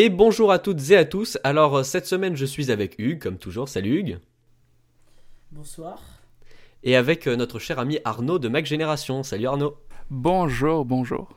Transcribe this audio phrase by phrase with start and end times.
[0.00, 1.38] Et bonjour à toutes et à tous.
[1.42, 3.68] Alors, cette semaine, je suis avec Hugues, comme toujours.
[3.68, 4.18] Salut Hugues.
[5.50, 6.00] Bonsoir.
[6.84, 9.24] Et avec euh, notre cher ami Arnaud de Mac Génération.
[9.24, 9.76] Salut Arnaud.
[10.08, 11.28] Bonjour, bonjour.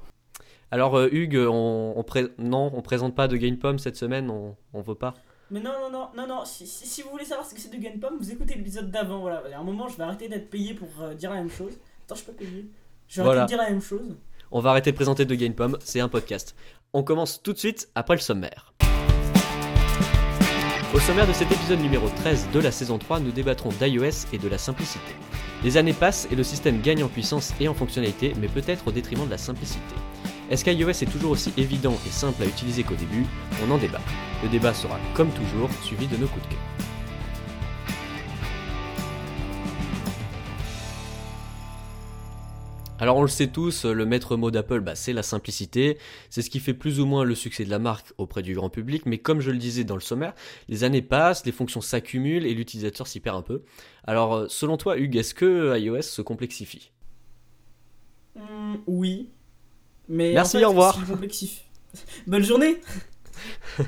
[0.69, 4.29] Alors, euh, Hugues, on, on pré- non, on présente pas de Game Pomme cette semaine,
[4.29, 5.15] on, on veut pas.
[5.49, 7.75] Mais non, non, non, non, non, si, si, si vous voulez savoir ce que c'est
[7.75, 9.21] de Gunpom, vous écoutez l'épisode d'avant.
[9.21, 11.73] Voilà, à un moment, je vais arrêter d'être payé pour euh, dire la même chose.
[12.05, 12.67] Attends, je peux payer.
[13.07, 13.41] Je vais Voilà.
[13.41, 14.15] arrêter de dire la même chose.
[14.53, 16.55] On va arrêter de présenter de Game Pomme, c'est un podcast.
[16.93, 18.73] On commence tout de suite après le sommaire.
[20.93, 24.37] Au sommaire de cet épisode numéro 13 de la saison 3, nous débattrons d'iOS et
[24.37, 25.15] de la simplicité.
[25.63, 28.91] Les années passent et le système gagne en puissance et en fonctionnalité, mais peut-être au
[28.91, 29.95] détriment de la simplicité.
[30.49, 33.25] Est-ce qu'iOS est toujours aussi évident et simple à utiliser qu'au début?
[33.65, 34.01] On en débat.
[34.43, 36.90] Le débat sera, comme toujours, suivi de nos coups de cœur.
[43.01, 45.97] Alors on le sait tous, le maître mot d'Apple, bah, c'est la simplicité.
[46.29, 48.69] C'est ce qui fait plus ou moins le succès de la marque auprès du grand
[48.69, 49.07] public.
[49.07, 50.35] Mais comme je le disais dans le sommaire,
[50.69, 53.63] les années passent, les fonctions s'accumulent et l'utilisateur s'y perd un peu.
[54.03, 56.91] Alors euh, selon toi, Hugues, est-ce que iOS se complexifie?
[58.35, 59.31] Hmm, oui.
[60.07, 61.05] Mais Merci, en fait, au revoir.
[61.07, 61.63] complexif.
[62.27, 62.77] Bonne journée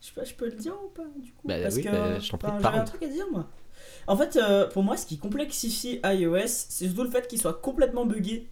[0.00, 1.48] Je sais pas, je peux le dire ou pas du coup?
[1.48, 3.48] Bah Parce oui, que bah, je t'en prie, un truc à dire moi.
[4.06, 7.54] En fait, euh, pour moi, ce qui complexifie iOS, c'est surtout le fait qu'il soit
[7.60, 8.48] complètement buggé.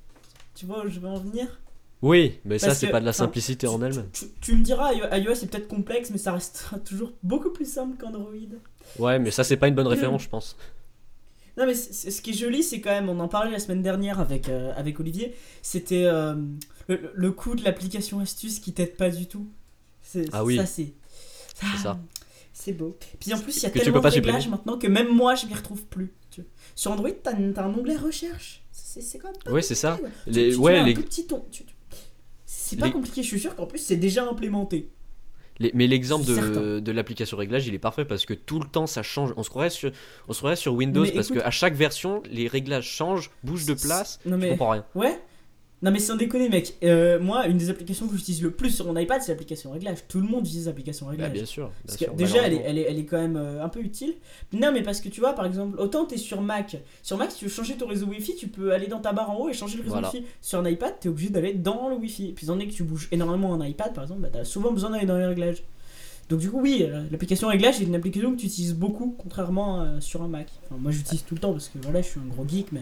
[0.54, 1.60] Tu vois où je veux en venir
[2.02, 4.08] Oui, mais ça c'est pas de la simplicité en elle-même.
[4.12, 7.70] tu, tu me diras, iO- iOS est peut-être complexe, mais ça reste toujours beaucoup plus
[7.70, 8.30] simple qu'Android.
[8.98, 10.56] Ouais, mais ça c'est pas une bonne référence, je pense.
[11.56, 14.20] Non mais ce qui est joli, c'est quand même, on en parlait la semaine dernière
[14.20, 16.34] avec, euh, avec Olivier, c'était euh,
[16.86, 19.48] le, le coup de l'application astuce qui t'aide pas du tout.
[20.32, 20.56] Ah oui.
[20.56, 20.92] Ça c'est...
[21.60, 21.98] C'est ça.
[22.60, 22.96] C'est beau.
[23.20, 25.46] Puis en plus, il y a Que tellement de réglages maintenant que même moi, je
[25.46, 26.12] m'y retrouve plus.
[26.30, 26.42] tu.
[26.74, 28.64] Sur Android, t'as un, t'as un onglet recherche.
[28.72, 29.98] C'est quand même pas Ouais, c'est ça.
[30.26, 31.44] Les- Tu- tu ouais, les- tout petit ton.
[32.44, 34.90] C'est pas Les- compliqué, je suis sûr qu'en plus, c'est déjà implémenté.
[35.60, 38.86] Les- mais l'exemple de, de l'application réglage, il est parfait parce que tout le temps
[38.88, 39.32] ça change.
[39.36, 39.90] On se croirait sur,
[40.28, 43.74] on se croirait sur Windows Mais parce qu'à chaque version, les réglages changent, bougent de
[43.74, 44.18] place.
[44.26, 44.48] Non Je mais...
[44.50, 44.84] comprends rien.
[44.94, 45.20] Ouais
[45.80, 48.86] Non mais sans déconner mec, Euh, moi une des applications que j'utilise le plus sur
[48.92, 49.98] mon iPad c'est l'application réglage.
[50.08, 51.32] Tout le monde utilise l'application Bah, réglage.
[51.32, 51.66] bien sûr.
[51.68, 53.68] bien Parce que sûr, déjà elle est, elle, est, elle est quand même euh, un
[53.68, 54.14] peu utile.
[54.52, 56.76] Non mais parce que tu vois par exemple, autant t'es sur Mac.
[57.04, 59.30] Sur Mac si tu veux changer ton réseau Wi-Fi tu peux aller dans ta barre
[59.30, 60.10] en haut et changer le réseau Voilà.
[60.10, 60.24] Wi-Fi.
[60.40, 62.32] Sur un iPad t'es obligé d'aller dans le Wi-Fi.
[62.32, 64.90] Puis étant donné que tu bouges énormément en iPad par exemple, bah, t'as souvent besoin
[64.90, 65.62] d'aller dans les réglages.
[66.28, 69.80] Donc du coup oui, euh, l'application réglage est une application que tu utilises beaucoup contrairement
[69.82, 70.48] euh, sur un Mac.
[70.66, 72.80] Enfin, moi j'utilise tout le temps parce que voilà je suis un gros geek mais...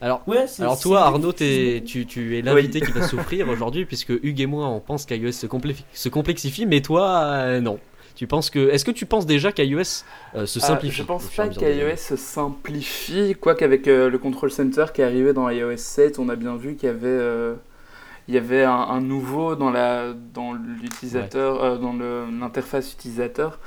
[0.00, 4.40] Alors, Ouais, alors toi, Arnaud, tu, tu es l'invité qui va souffrir aujourd'hui puisque Hugues
[4.40, 5.46] et moi on pense qu'iOS se,
[5.92, 7.78] se complexifie, mais toi euh, non.
[8.16, 11.26] Tu penses que, est-ce que tu penses déjà qu'iOS euh, se Ah, simplifie je pense
[11.28, 15.76] pas qu'iOS se simplifie, quoique avec euh, le Control Center qui est arrivé dans iOS
[15.76, 17.54] 7, on a bien vu qu'il y avait, euh,
[18.28, 23.58] il y avait un, un nouveau dans la dans l'utilisateur, euh, dans l'interface utilisateur.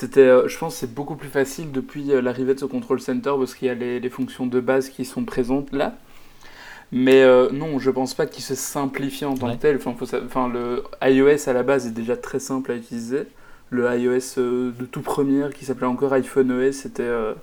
[0.00, 3.00] C'était, euh, je pense, que c'est beaucoup plus facile depuis euh, l'arrivée de ce Control
[3.00, 5.96] Center parce qu'il y a les, les fonctions de base qui sont présentes là.
[6.92, 9.56] Mais euh, non, je pense pas qu'il se simplifie en tant Ouais.
[9.56, 9.76] que tel.
[9.76, 13.24] Enfin, faut sa- enfin, le iOS à la base est déjà très simple à utiliser.
[13.70, 17.34] Le iOS euh, de tout premier, qui s'appelait encore iPhone OS, était, euh,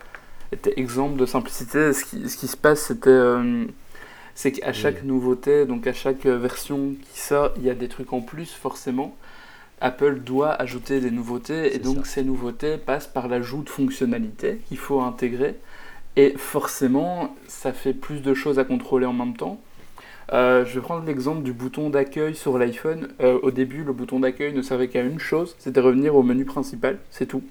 [0.54, 1.92] était exemple de simplicité.
[1.92, 3.20] Ce qui, ce qui se passe, c'était
[4.34, 8.12] c'est qu'à chaque nouveauté, donc à chaque version qui sort, il y a des trucs
[8.14, 9.16] en plus forcément.
[9.86, 14.78] Apple doit ajouter des nouveautés et donc ces nouveautés passent par l'ajout de fonctionnalités qu'il
[14.80, 15.56] faut intégrer.
[16.16, 19.60] Et forcément, ça fait plus de choses à contrôler en même temps.
[20.34, 23.10] Euh, je vais prendre l'exemple du bouton d'accueil sur l'iPhone.
[23.22, 26.46] Euh, au début, le bouton d'accueil ne servait qu'à une chose, c'était revenir au menu
[26.46, 27.44] principal, c'est tout.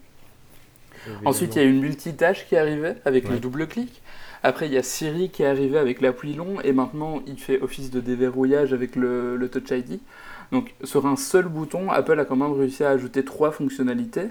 [1.24, 3.32] Ensuite, il y a une multitâche qui arrivait avec Ouais.
[3.32, 4.00] le double clic.
[4.42, 7.60] Après, il y a Siri qui est arrivé avec l'appui long et maintenant il fait
[7.62, 10.00] office de déverrouillage avec le, le Touch ID.
[10.52, 14.28] Donc, sur un seul bouton, Apple a quand même réussi à ajouter trois fonctionnalités.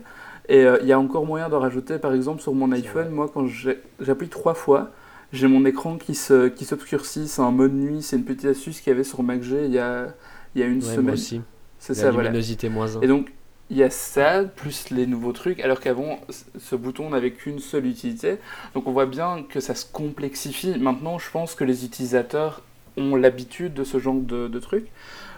[0.49, 3.29] Et euh, il y a encore moyen de rajouter, par exemple, sur mon iPhone, moi,
[3.33, 3.45] quand
[3.99, 4.91] j'appuie trois fois,
[5.31, 7.27] j'ai mon écran qui se- qui s'obscurcit.
[7.27, 9.79] C'est un mode nuit, c'est une petite astuce qu'il y avait sur MacG il y
[9.79, 10.07] a,
[10.55, 11.13] il y a une Ouais, moi semaine.
[11.13, 11.41] aussi.
[11.79, 12.29] C'est ça, voilà.
[12.29, 13.01] luminosité moins 1.
[13.01, 13.31] Et donc,
[13.69, 16.19] il y a ça, plus les nouveaux trucs, alors qu'avant,
[16.59, 18.37] ce bouton n'avait qu'une seule utilité.
[18.75, 20.77] Donc, on voit bien que ça se complexifie.
[20.79, 22.61] Maintenant, je pense que les utilisateurs
[22.97, 24.91] ont l'habitude de ce genre de, de trucs.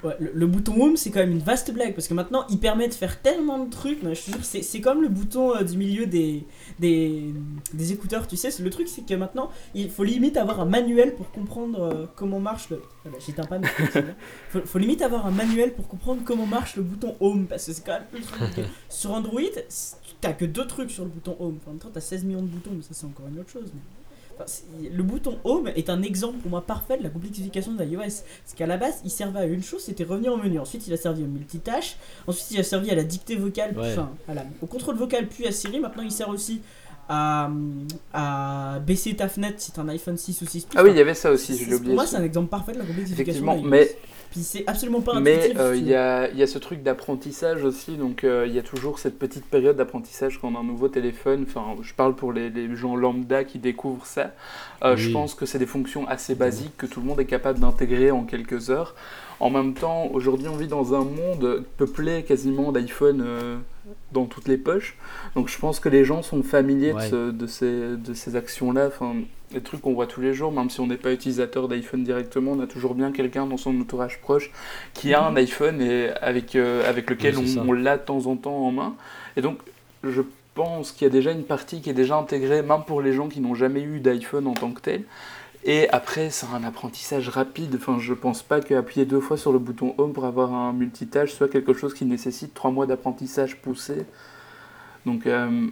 [0.05, 2.59] Ouais, le, le bouton home c'est quand même une vaste blague parce que maintenant il
[2.59, 3.99] permet de faire tellement de trucs.
[4.03, 6.45] je c'est, comme le bouton euh, du milieu des,
[6.79, 7.33] des,
[7.73, 8.49] des écouteurs, tu sais.
[8.61, 12.39] Le truc c'est que maintenant il faut limite avoir un manuel pour comprendre euh, comment
[12.39, 12.81] marche le.
[13.05, 13.67] Ah bah, j'éteins pas, mais
[14.49, 17.73] faut, faut limite avoir un manuel pour comprendre comment marche le bouton home parce que
[17.73, 18.63] c'est quand même ultra compliqué.
[18.89, 19.41] Sur Android,
[20.21, 21.57] t'as que deux trucs sur le bouton home.
[21.57, 23.49] Enfin, en même temps, t'as 16 millions de boutons, mais ça c'est encore une autre
[23.51, 23.71] chose.
[23.73, 23.81] mais-
[24.91, 27.99] le bouton Home est un exemple pour moi parfait de la complexification de iOS.
[27.99, 30.59] Parce qu'à la base, il servait à une chose, c'était revenir au menu.
[30.59, 31.97] Ensuite, il a servi au multitâche.
[32.27, 34.11] Ensuite, il a servi à la dictée vocale, enfin,
[34.61, 35.79] au contrôle vocal, puis à Siri.
[35.79, 36.61] Maintenant, il sert aussi
[37.07, 37.49] à,
[38.13, 41.01] à, baisser ta fenêtre si t'as un iPhone 6 ou 6 Ah oui, il y
[41.01, 41.93] avait ça aussi, je l'ai oublié.
[41.93, 43.43] Pour moi, c'est un exemple parfait de la complexification.
[43.43, 43.95] Effectivement, mais
[44.31, 47.97] puis c'est absolument pas Mais euh, il y, a, y, a, ce truc d'apprentissage aussi,
[47.97, 50.87] donc euh, il y a toujours cette petite période d'apprentissage quand on a un nouveau
[50.87, 51.45] téléphone.
[51.47, 54.31] Enfin, je parle pour les, les gens lambda qui découvrent ça.
[54.83, 57.59] Euh, je pense que c'est des fonctions assez basiques que tout le monde est capable
[57.59, 58.95] d'intégrer en quelques heures.
[59.39, 63.25] En même temps, aujourd'hui, on vit dans un monde peuplé quasiment d'iPhone
[64.11, 64.97] dans toutes les poches.
[65.35, 68.87] Donc je pense que les gens sont familiers de, de, ces, de ces actions-là.
[68.87, 69.15] Enfin,
[69.55, 72.51] des trucs qu'on voit tous les jours, même si on n'est pas utilisateur d'iPhone directement,
[72.51, 74.51] on a toujours bien quelqu'un dans son entourage proche
[74.93, 75.37] qui a un mhm.
[75.37, 78.95] iPhone et avec, euh, avec lequel on, l'a de temps en temps en main.
[79.37, 79.59] Et donc,
[80.03, 80.21] je
[80.55, 83.29] pense qu'il y a déjà une partie qui est déjà intégrée, même pour les gens
[83.29, 85.03] qui n'ont jamais eu d'iPhone en tant que tel.
[85.63, 87.75] Et après, c'est un apprentissage rapide.
[87.77, 91.33] Enfin, je pense pas qu'appuyer deux fois sur le bouton Home pour avoir un multitâche
[91.33, 94.05] soit quelque chose qui nécessite trois mois d'apprentissage poussé.
[95.05, 95.25] Donc.
[95.25, 95.67] Euh,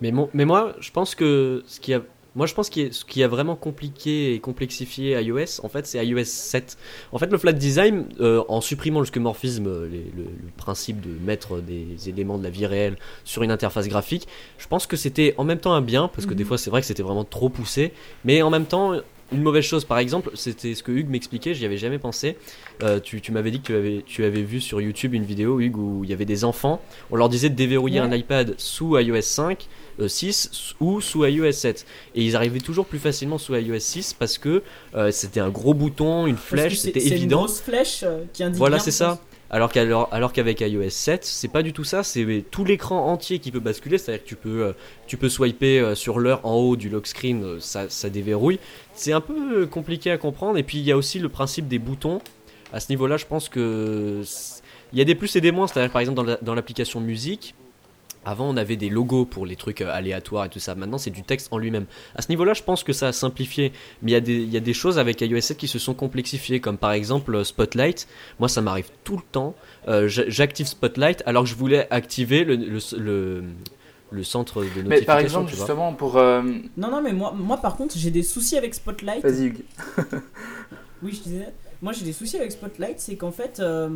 [0.00, 2.02] mais, mais moi, je pense que ce qui a
[2.36, 6.04] moi, je pense que ce qui a vraiment compliqué et complexifié iOS, en fait, c'est
[6.06, 6.76] iOS 7.
[7.12, 10.26] En fait, le flat design, euh, en supprimant le skeuomorphisme, le,
[10.58, 14.28] principe de mettre des éléments de la vie réelle sur une interface graphique,
[14.58, 16.48] je pense que c'était en même temps un bien, parce que des mhm.
[16.48, 17.92] fois, c'est vrai que c'était vraiment trop poussé,
[18.24, 19.00] mais en même temps,
[19.32, 22.36] une mauvaise chose, par exemple, c'était ce que Hugues m'expliquait, j'y avais jamais pensé.
[22.82, 25.78] Euh, tu, m'avais dit que tu avais, tu avais vu sur YouTube une vidéo, Hugues,
[25.78, 26.80] où il y avait des enfants.
[27.10, 29.66] On leur disait de déverrouiller un iPad sous iOS 5,
[30.06, 30.50] 6
[30.80, 31.86] euh, ou sous iOS 7.
[32.14, 34.62] Et ils arrivaient toujours plus facilement sous iOS 6 parce que
[34.94, 37.16] euh, c'était un gros bouton, une flèche, c'était évident.
[37.16, 38.58] C'est une grosse flèche qui indique.
[38.58, 39.20] Voilà, c'est ça.
[39.48, 43.60] Alors qu'avec iOS 7, c'est pas du tout ça, c'est tout l'écran entier qui peut
[43.60, 44.72] basculer, c'est-à-dire que tu peux, euh,
[45.06, 48.58] tu peux swiper euh, sur l'heure en haut du lock screen, euh, ça, ça déverrouille.
[48.92, 51.78] C'est un peu compliqué à comprendre, et puis il y a aussi le principe des
[51.78, 52.20] boutons.
[52.72, 54.22] À ce niveau-là, je pense que
[54.92, 57.54] il y a des plus et des moins, c'est-à-dire par exemple dans l'application musique,
[58.26, 60.74] avant, on avait des logos pour les trucs euh, aléatoires et tout ça.
[60.74, 61.86] Maintenant, c'est du texte en lui-même.
[62.16, 63.72] À ce niveau-là, je pense que ça a simplifié.
[64.02, 66.90] Mais il y, a des choses avec iOS 7 qui se sont complexifiées, comme par
[66.90, 68.08] exemple euh, Spotlight.
[68.40, 69.54] Moi, ça m'arrive tout le temps.
[69.86, 74.88] Euh, j'active Spotlight alors que je voulais activer le, le, centre de notification.
[74.88, 76.16] Mais par exemple, justement, pour.
[76.16, 79.22] Non, non, mais moi, moi par contre, j'ai des soucis avec Spotlight.
[79.22, 79.52] Vas-y,
[81.02, 81.52] oui, je disais.
[81.82, 83.88] Moi j'ai des soucis avec Spotlight, c'est qu'en fait, euh,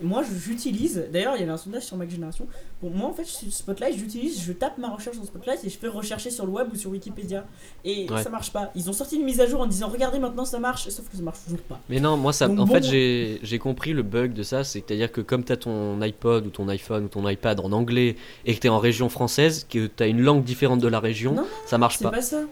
[0.00, 2.46] moi j'utilise, d'ailleurs il y avait un sondage sur Mac Génération,
[2.80, 5.88] pour moi en fait Spotlight j'utilise, je tape ma recherche sur Spotlight et je fais
[5.88, 7.44] rechercher sur le web ou sur Wikipédia.
[7.84, 8.70] Et ça marche pas.
[8.74, 11.16] Ils ont sorti une mise à jour en disant regardez maintenant ça marche, sauf que
[11.16, 11.80] ça marche toujours pas.
[11.88, 15.12] Mais non, moi ça, en fait j'ai compris le bug de ça, c'est à dire
[15.12, 18.16] que comme tu as ton iPod ou ton iPhone ou ton iPad en anglais
[18.46, 21.00] et que tu es en région française, que tu as une langue différente de la
[21.00, 21.36] région,
[21.66, 22.10] ça marche pas.
[22.10, 22.42] C'est pas ça.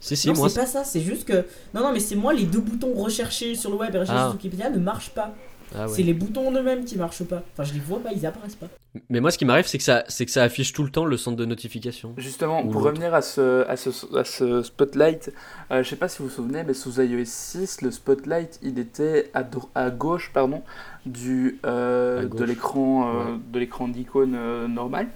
[0.00, 0.48] Si, si, non, moi.
[0.48, 1.44] c'est pas ça, c'est juste que.
[1.74, 4.26] Non, non, mais c'est moi, les deux boutons recherchés sur le web et rechercher ah.
[4.28, 5.34] sur Wikipédia ne marchent pas.
[5.74, 7.42] Ah c'est les boutons en eux-mêmes qui marchent pas.
[7.52, 8.66] Enfin, je les vois pas, ils apparaissent pas.
[9.08, 11.04] Mais moi, ce qui m'arrive, c'est que ça, c'est que ça affiche tout le temps
[11.04, 12.12] le centre de notification.
[12.16, 15.32] Justement, pour revenir à ce, à ce, à ce spotlight,
[15.70, 18.80] euh, je sais pas si vous vous souvenez, mais sous iOS 6, le spotlight, il
[18.80, 19.44] était à,
[19.76, 20.62] à gauche, pardon,
[21.06, 24.36] du euh, de l'écran, euh, de l'écran d'icône
[24.66, 25.06] normal.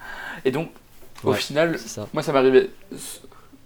[0.45, 0.71] Et donc,
[1.25, 1.77] au final,
[2.13, 2.71] moi, ça m'arrivait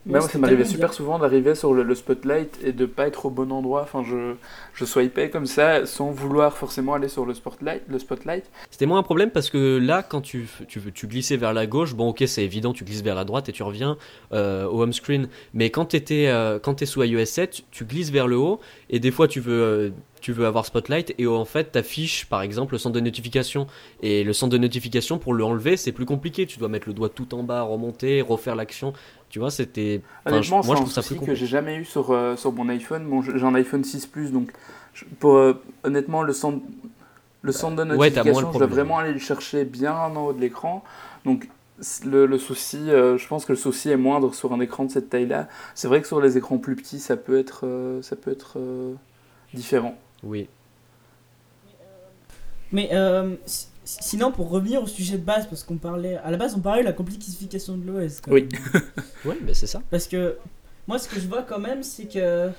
[0.08, 3.52] moi, ça m'arrivait super souvent d'arriver sur le, spotlight et de pas être au bon
[3.52, 3.82] endroit.
[3.82, 4.34] Enfin, je,
[4.74, 7.82] je swipais comme ça sans vouloir forcément aller sur le spotlight.
[7.88, 8.44] Le spotlight.
[8.70, 11.94] C'était moins un problème parce que là, quand tu, tu, tu glissais vers la gauche,
[11.94, 13.96] bon, ok, c'est évident, tu glisses vers la droite et tu reviens
[14.32, 15.28] euh, au home screen.
[15.52, 18.60] Mais quand tu euh, es sous iOS 7, tu glisses vers le haut
[18.90, 19.62] et des fois tu veux.
[19.62, 23.66] Euh, tu veux avoir Spotlight et en fait t'affiches par exemple le centre de notification
[24.02, 26.94] et le centre de notification pour le enlever c'est plus compliqué tu dois mettre le
[26.94, 28.92] doigt tout en bas remonter refaire l'action
[29.28, 30.00] tu vois, c'était.
[30.24, 33.06] Honnêtement, moi, je trouve ça plus que j'ai jamais eu sur, euh, sur mon iPhone.
[33.08, 34.50] Bon, j'ai un iPhone 6 Plus, donc
[35.20, 35.54] pour, euh,
[35.84, 36.60] honnêtement, le centre,
[37.42, 40.82] le centre de notification, je dois vraiment aller le chercher bien en haut de l'écran.
[41.24, 41.48] Donc,
[42.04, 44.90] le, le souci, euh, je pense que le souci est moindre sur un écran de
[44.90, 45.48] cette taille-là.
[45.74, 47.66] C'est vrai que sur les écrans plus petits, ça peut être,
[48.02, 48.58] ça peut être
[49.52, 49.96] différent.
[50.22, 50.48] Oui.
[52.72, 52.90] Mais
[54.00, 56.16] Sinon, pour revenir au sujet de base, parce qu'on parlait.
[56.16, 58.20] À la base, on parlait de la complexification de l'OS.
[58.28, 58.46] Oui.
[59.24, 59.82] ouais, mais c'est ça.
[59.90, 60.36] Parce que
[60.86, 62.50] moi, ce que je vois quand même, c'est que.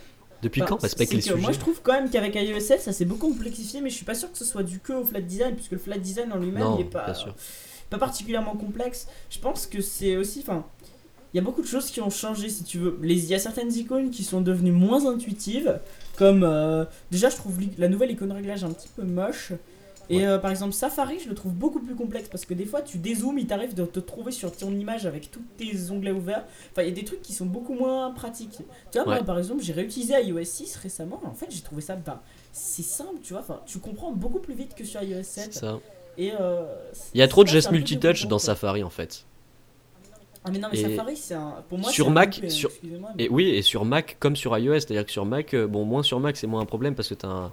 [0.42, 3.06] Depuis quand respecte les sujets Moi, je trouve quand même qu'avec iOS 7, ça s'est
[3.06, 5.54] beaucoup complexifié, mais je suis pas sûr que ce soit dû que au flat design,
[5.54, 7.14] puisque le flat design en lui-même, il est pas,
[7.90, 9.08] pas particulièrement complexe.
[9.30, 10.40] Je pense que c'est aussi.
[10.42, 10.66] Enfin,
[11.34, 12.98] il y a beaucoup de choses qui ont changé, si tu veux.
[13.04, 15.80] Il y a certaines icônes qui sont devenues moins intuitives,
[16.16, 16.44] comme.
[16.44, 19.52] Euh, déjà, je trouve la nouvelle icône réglage un petit peu moche.
[20.10, 22.82] Et euh, par exemple, Safari, je le trouve beaucoup plus complexe parce que des fois,
[22.82, 26.46] tu dézoomes, il t'arrive de te trouver sur ton image avec tous tes onglets ouverts.
[26.72, 28.60] Enfin, il y a des trucs qui sont beaucoup moins pratiques.
[28.92, 31.22] Tu vois, moi, par exemple, j'ai réutilisé iOS 6 récemment.
[31.24, 31.96] En fait, j'ai trouvé ça.
[31.96, 32.20] Ben,
[32.51, 33.42] c'est simple, tu vois.
[33.42, 35.54] Enfin, tu comprends beaucoup plus vite que sur iOS 7.
[35.54, 35.80] Ça.
[36.20, 36.66] Et euh,
[37.13, 39.25] il y a trop de gestes multitouch dans Safari en fait.
[40.44, 42.72] Ah mais non mais Safari c'est un pour moi sur Mac sur
[43.18, 46.01] et oui et sur Mac comme sur iOS c'est-à-dire que sur Mac euh, bon moins
[46.01, 47.51] sur Mac c'est moins un problème parce que tu as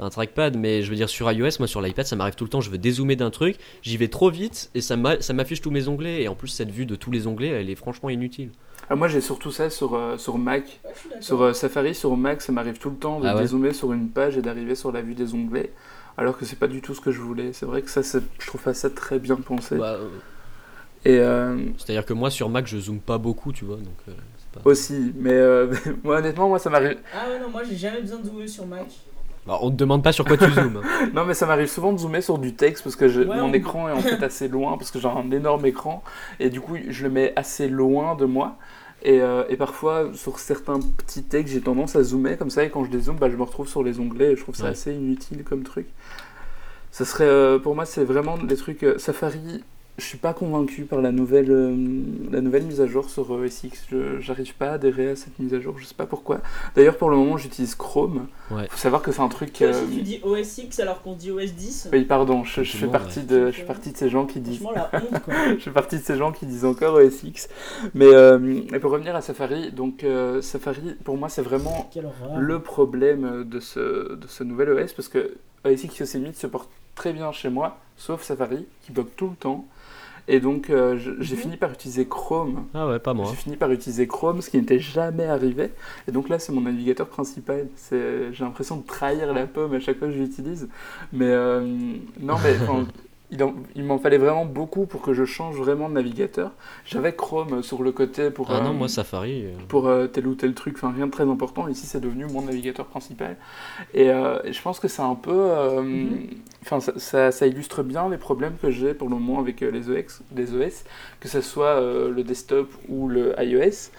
[0.00, 2.44] un un trackpad, mais je veux dire sur iOS, moi sur l'iPad, ça m'arrive tout
[2.44, 2.62] le temps.
[2.62, 6.22] Je veux dézoomer d'un truc, j'y vais trop vite et ça m'affiche tous mes onglets.
[6.22, 8.50] Et en plus, cette vue de tous les onglets, elle est franchement inutile.
[8.90, 10.80] Ah, moi j'ai surtout ça sur, euh, sur Mac.
[11.20, 14.08] sur euh, Safari, sur Mac, ça m'arrive tout le temps de ah dézoomer sur une
[14.08, 15.72] page et d'arriver sur la vue des onglets.
[16.16, 17.52] Alors que c'est pas du tout ce que je voulais.
[17.52, 19.76] C'est vrai que ça, je trouve ça très bien pensé.
[19.76, 19.98] Bah,
[21.06, 23.76] euh, C'est-à-dire que moi sur Mac, je zoome pas beaucoup, tu vois.
[23.76, 24.16] Donc,
[24.64, 25.38] Aussi, mais
[26.02, 26.96] moi honnêtement, moi ça m'arrive.
[27.14, 28.86] Ah ouais, non, moi j'ai jamais besoin de zoomer sur Mac.
[29.48, 30.82] Bah, on te demande pas sur quoi tu zoomes.
[31.14, 33.92] non, mais ça m'arrive souvent de zoomer sur du texte parce que mon écran est
[33.92, 36.04] en fait assez loin parce que j'ai un énorme écran
[36.38, 38.56] et du coup je le mets assez loin de moi.
[39.02, 42.68] Et, euh, et parfois sur certains petits textes j'ai tendance à zoomer comme ça et
[42.68, 44.92] quand je dézoome bah, je me retrouve sur les onglets et je trouve ça assez
[44.92, 45.86] inutile comme truc.
[46.90, 49.64] Ça serait euh, pour moi c'est vraiment des trucs euh, Safari
[49.98, 51.76] je suis pas convaincu par la nouvelle, euh,
[52.30, 53.84] la nouvelle mise à jour sur OS X.
[53.90, 56.40] Je j'arrive pas à adhérer à cette mise à jour, je sais pas pourquoi.
[56.76, 58.28] D'ailleurs, pour le moment, j'utilise Chrome.
[58.52, 59.60] Il faut savoir que c'est un truc.
[59.60, 59.72] Euh...
[59.92, 63.50] tu dis OS X alors qu'on dit OS 10 Oui, pardon, je, fais partie de,
[63.50, 64.62] je fais partie de ces gens qui disent.
[64.62, 65.34] la honte, quoi.
[65.54, 67.48] je fais partie de ces gens qui disent encore OS X.
[67.94, 71.90] Mais, euh, pour revenir à Safari, donc euh, Safari, pour moi, c'est vraiment
[72.38, 76.70] le problème de ce, de ce nouvel OS parce que OS X Yosemite se porte
[76.94, 79.66] très bien chez moi, sauf Safari qui bloque tout le temps.
[80.30, 81.40] Et donc, euh, j'ai mhm.
[81.40, 82.66] fini par utiliser Chrome.
[82.74, 83.26] Ah ouais, pas moi.
[83.30, 85.70] J'ai fini par utiliser Chrome, ce qui n'était jamais arrivé.
[86.06, 87.68] Et donc là, c'est mon navigateur principal.
[87.90, 90.68] J'ai l'impression de trahir la pomme à chaque fois que je l'utilise.
[91.14, 91.60] Mais euh,
[92.20, 92.54] non, mais
[93.30, 96.52] il, m'en fallait vraiment beaucoup pour que je change vraiment de navigateur.
[96.86, 98.50] J'avais Chrome sur le côté pour.
[98.50, 99.44] Ah non, euh, moi Safari.
[99.44, 99.52] Euh.
[99.68, 101.68] Pour euh, tel ou tel truc, enfin rien de très important.
[101.68, 103.36] Ici, c'est devenu mon navigateur principal.
[103.92, 105.50] Et, je pense que c'est un peu.
[106.62, 110.22] Enfin, ça, ça, illustre bien les problèmes que j'ai pour le moment avec les OS,
[110.34, 110.84] les OS
[111.20, 113.90] que ce soit le desktop ou le iOS.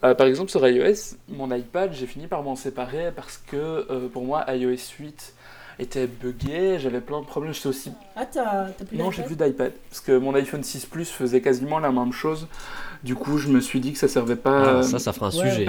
[0.00, 4.44] par exemple, sur iOS, mon iPad, j'ai fini par m'en séparer parce que pour moi,
[4.48, 5.34] iOS 8
[5.78, 7.52] était buggé, j'avais plein de problèmes.
[7.52, 7.92] J'étais aussi.
[8.16, 9.72] Ah, t'as plus Non, j'ai plus d'iPad.
[9.90, 12.46] Parce que mon iPhone 6 Plus faisait quasiment la même chose.
[13.02, 14.78] Du coup, je me suis dit que ça servait pas.
[14.78, 15.66] Ah, ça, ça fera un sujet.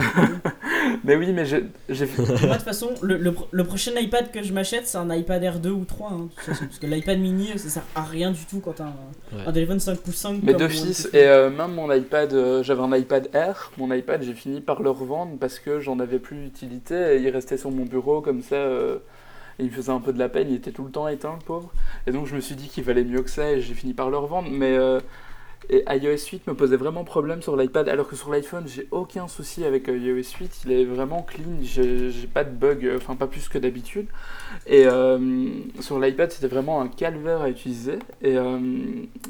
[1.04, 1.62] mais oui, mais j'ai.
[1.90, 5.70] de toute façon, le, le, prochain iPad que je m'achète, c'est un iPad Air 2
[5.70, 6.12] ou 3.
[6.12, 9.52] Hein, parce que l'iPad mini, ça sert à rien du tout quand t'as un, un
[9.52, 10.40] téléphone 5 pouces 5.
[10.44, 13.72] Mais d'office, et euh, même mon iPad, euh, j'avais un iPad Air.
[13.78, 17.16] Mon iPad, j'ai fini par le revendre parce que j'en avais plus d'utilité.
[17.16, 18.56] Et il restait sur mon bureau comme ça.
[18.56, 19.00] Euh,
[19.60, 21.46] il me faisait un peu de la peine, il était tout le temps éteint, le
[21.46, 21.72] pauvre.
[22.08, 24.10] Et donc je me suis dit qu'il valait mieux que ça et j'ai fini par
[24.10, 24.50] le revendre.
[24.52, 25.00] Mais euh,
[25.70, 29.28] et iOS 8 me posait vraiment problème sur l'iPad, alors que sur l'iPhone, j'ai aucun
[29.28, 30.62] souci avec euh, iOS 8.
[30.66, 34.08] Il est vraiment clean, j'ai pas de bug, euh, enfin pas plus que d'habitude.
[34.68, 34.86] Et
[35.80, 38.00] sur l'iPad, c'était vraiment un calvaire à utiliser.
[38.22, 38.36] Et,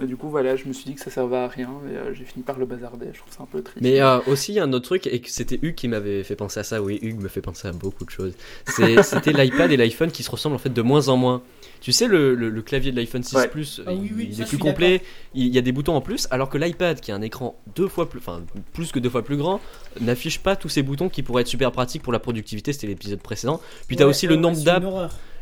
[0.02, 2.44] du coup, voilà, je me suis dit que ça servait à rien et j'ai fini
[2.44, 3.08] par le bazarder.
[3.14, 3.82] Je trouve ça un peu triste.
[3.82, 6.60] Mais aussi, il y a un autre truc, et c'était Hugues qui m'avait fait penser
[6.60, 6.82] à ça.
[6.82, 8.34] Oui, Hugues me fait penser à beaucoup de choses.
[9.04, 11.42] C'était l'iPad et l'iPhone qui se ressemblent en fait de moins en moins.
[11.82, 15.02] Tu sais, le, clavier de l'iPhone 6 Plus, ah il, est plus complet,
[15.34, 17.88] il y a des boutons en plus, alors que l'iPad, qui a un écran deux
[17.88, 18.44] fois plus, enfin
[18.74, 19.60] plus que deux fois plus grand,
[20.02, 22.74] n'affiche pas tous ces boutons qui pourraient être super pratiques pour la productivité.
[22.74, 23.62] C'était l'épisode précédent.
[23.88, 24.86] Puis tu as aussi le nombre d'apps.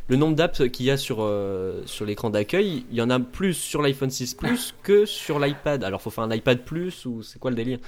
[0.09, 3.21] Le nombre d'apps qu'il y a sur, euh, sur l'écran d'accueil, il y en a
[3.21, 5.81] plus sur l'iPhone 6 Plus que sur l'iPad.
[5.85, 7.79] Alors faut faire un iPad Plus ou c'est quoi le délire?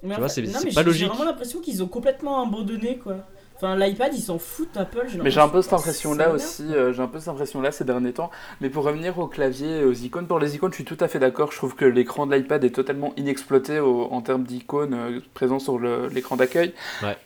[0.00, 1.00] Tu vois, c'est pas logique.
[1.00, 3.26] J'ai vraiment l'impression qu'ils ont complètement abandonné quoi.
[3.56, 5.06] Enfin, l'iPad, ils s'en foutent Apple.
[5.22, 6.64] Mais j'ai un peu cette impression-là aussi.
[6.74, 8.30] Euh, j'ai un peu cette impression-là ces derniers temps.
[8.60, 11.06] Mais pour revenir au clavier et aux icônes, pour les icônes, je suis tout à
[11.06, 11.52] fait d'accord.
[11.52, 15.78] Je trouve que l'écran de l'iPad est totalement inexploité en termes d'icônes euh, présents sur
[15.78, 16.74] l'écran d'accueil.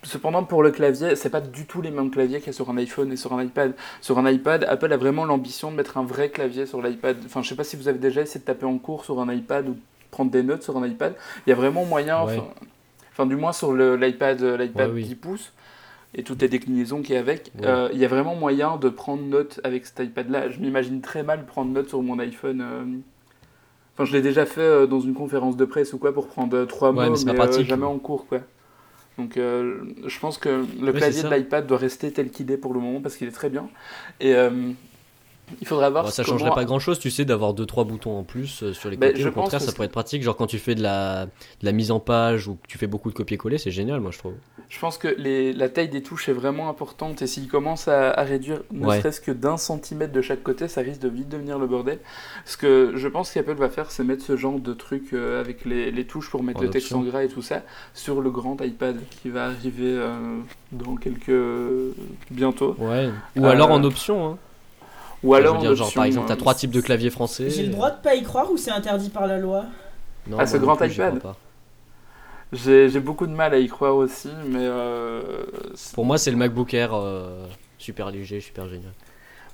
[0.02, 2.68] Cependant, pour le clavier, c'est pas du tout les mêmes claviers qu'il y a sur
[2.68, 3.74] un iPhone et sur un iPad.
[4.02, 7.16] Sur un iPad, Apple a vraiment l'ambition de mettre un vrai clavier sur l'iPad.
[7.24, 9.32] Enfin, je sais pas si vous avez déjà essayé de taper en cours sur un
[9.32, 9.76] iPad ou
[10.10, 11.14] prendre des notes sur un iPad.
[11.46, 12.26] Il y a vraiment moyen.
[13.12, 15.52] Enfin, du moins sur l'iPad, l'iPad 10 pouces
[16.14, 18.88] et toutes les déclinaisons qu'il y a avec, euh, il y a vraiment moyen de
[18.88, 20.48] prendre note avec cet iPad-là.
[20.48, 22.60] Je m'imagine très mal prendre note sur mon iPhone.
[22.62, 22.84] Euh.
[23.94, 26.64] Enfin, je l'ai déjà fait euh, dans une conférence de presse ou quoi pour prendre
[26.64, 28.40] trois mots, mais, jamais en cours, quoi.
[29.18, 32.78] Donc, je pense que le clavier de l'iPad doit rester tel qu'il est pour le
[32.78, 33.68] moment parce qu'il est très bien.
[34.20, 34.32] Et
[35.60, 36.04] Il faudrait voir.
[36.04, 38.72] Bon, ça comment- changerait pas grand chose, tu sais, d'avoir 2-3 boutons en plus euh,
[38.72, 39.22] sur les Ben, côtés.
[39.22, 40.22] je Au contraire, pense ça pourrait être pratique.
[40.22, 41.30] Genre quand tu fais de la, de
[41.62, 44.18] la mise en page ou que tu fais beaucoup de copier-coller, c'est génial, moi je
[44.18, 44.34] trouve.
[44.68, 48.10] Je pense que les, la taille des touches est vraiment importante et s'ils commencent à,
[48.10, 48.98] à réduire ne Ouais.
[48.98, 51.98] serait-ce que d'un centimètre de chaque côté, ça risque de vite devenir le bordel.
[52.44, 55.64] Ce que je pense qu'Apple va faire, c'est mettre ce genre de truc euh, avec
[55.64, 57.00] les, les touches pour mettre En le texte option.
[57.00, 57.62] en gras et tout ça
[57.94, 60.38] sur le grand iPad qui va arriver euh,
[60.72, 61.32] dans quelques.
[62.30, 62.76] bientôt.
[62.78, 63.08] Ouais.
[63.36, 64.38] Ou Euh, alors en option, hein.
[65.22, 67.50] Ou alors, dire, en genre par exemple, t'as euh, trois types de claviers français.
[67.50, 69.64] J'ai le droit de pas y croire ou c'est interdit par la loi?
[70.26, 71.22] Non, Ah, ce grand plus, iPad.
[72.52, 74.60] J'ai j'ai beaucoup de mal à y croire aussi, mais.
[74.62, 75.42] euh,
[75.92, 77.46] Pour moi, c'est le MacBook Air euh,
[77.78, 78.92] super léger, super génial.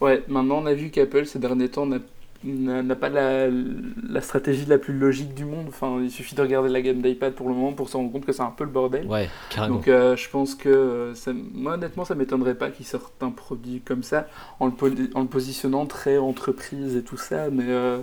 [0.01, 1.99] Ouais, maintenant on a vu qu'Apple ces derniers temps n'a-
[2.45, 5.67] n'a pas la, la stratégie la plus logique du monde.
[5.69, 8.27] Enfin, il suffit de regarder la gamme d'iPad pour le moment pour se rendre compte
[8.27, 9.07] que c'est un peu le bordel.
[9.07, 9.77] Ouais, carrément.
[9.77, 13.81] Donc euh, je pense que ça, moi honnêtement ça m'étonnerait pas qu'ils sortent un produit
[13.85, 14.27] comme ça
[14.61, 14.73] en le,
[15.15, 17.99] en le positionnant très entreprise et tout ça, mais euh,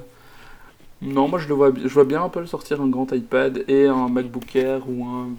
[1.01, 3.87] non moi je le vois, bi- je vois bien Apple sortir un grand iPad et
[3.87, 5.29] un MacBook Air ou un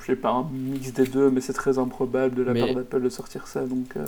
[0.00, 2.74] je sais pas un mix des deux, mais c'est très improbable de la Mais- part
[2.74, 3.96] d'Apple de sortir ça donc.
[3.96, 4.04] euh,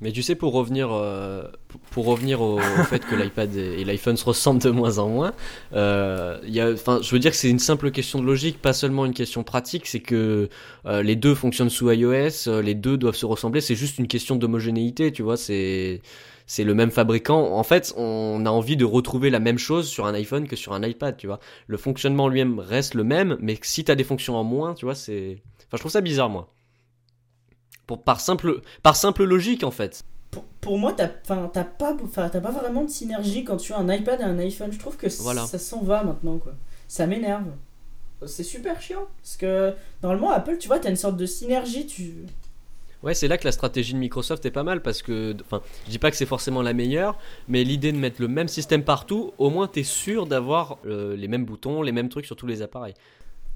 [0.00, 1.44] Mais tu sais, pour revenir, euh,
[1.90, 2.58] pour- revenir au,
[2.88, 5.32] fait que l'iPad et, l'iPhone se ressemblent de moins en moins,
[5.72, 9.06] euh, y a, je veux dire que c'est une simple question de logique, pas seulement
[9.06, 9.86] une question pratique.
[9.86, 10.48] C'est que
[10.86, 13.60] euh, les deux fonctionnent sous iOS, euh, les deux doivent se ressembler.
[13.60, 15.36] C'est juste une question d'homogénéité, tu vois.
[15.36, 16.02] C'est
[16.46, 17.52] c'est le même fabricant.
[17.54, 20.72] En fait, on a envie de retrouver la même chose sur un iPhone que sur
[20.74, 21.40] un iPad, tu vois.
[21.66, 24.94] Le fonctionnement lui-même reste le même, mais si t'as des fonctions en moins, tu vois,
[24.94, 25.38] c'est.
[25.66, 26.53] Enfin, je trouve ça bizarre, moi.
[27.86, 30.02] Pour, par simple, par simple logique, en fait.
[30.30, 34.24] pour, pour moi, t'as pas, pas vraiment de synergie quand tu as un iPad et
[34.24, 34.72] un iPhone.
[34.72, 35.46] Je trouve que Voilà.
[35.46, 36.52] ça s'en va maintenant, quoi.
[36.88, 37.44] Ça m'énerve.
[38.26, 39.06] C'est super chiant.
[39.22, 41.86] Parce que normalement, Apple, tu vois, t'as une sorte de synergie.
[41.86, 42.14] Tu...
[43.02, 45.90] Ouais, c'est là que la stratégie de Microsoft est pas mal parce que, enfin, je
[45.90, 49.32] dis pas que c'est forcément la meilleure, mais l'idée de mettre le même système partout,
[49.36, 52.62] au moins t'es sûr d'avoir euh, les mêmes boutons, les mêmes trucs sur tous les
[52.62, 52.94] appareils.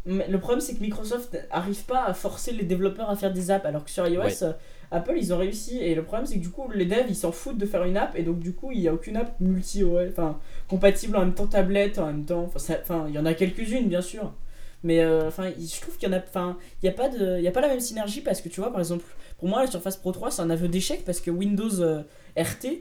[0.07, 3.67] Le problème, c'est que Microsoft arrive pas à forcer les développeurs à faire des apps,
[3.67, 4.43] alors que sur iOS, Ouais.
[4.43, 4.53] euh,
[4.91, 5.79] Apple, ils ont réussi.
[5.79, 7.99] Et le problème, c'est que du coup, les devs, ils s'en foutent de faire une
[7.99, 11.21] app, et donc du coup, il y a aucune app multi OS, enfin, compatible en
[11.21, 12.49] même temps tablette, en même temps.
[12.55, 14.33] Enfin, il y en a quelques-unes, bien sûr.
[14.85, 17.37] Mais euh, enfin, je trouve qu'il y en a, enfin, il y a pas de,
[17.39, 19.05] il y a pas la même synergie parce que tu vois, par exemple,
[19.39, 22.03] pour moi, la Surface Pro 3, c'est un aveu d'échec parce que Windows euh,
[22.39, 22.81] RT,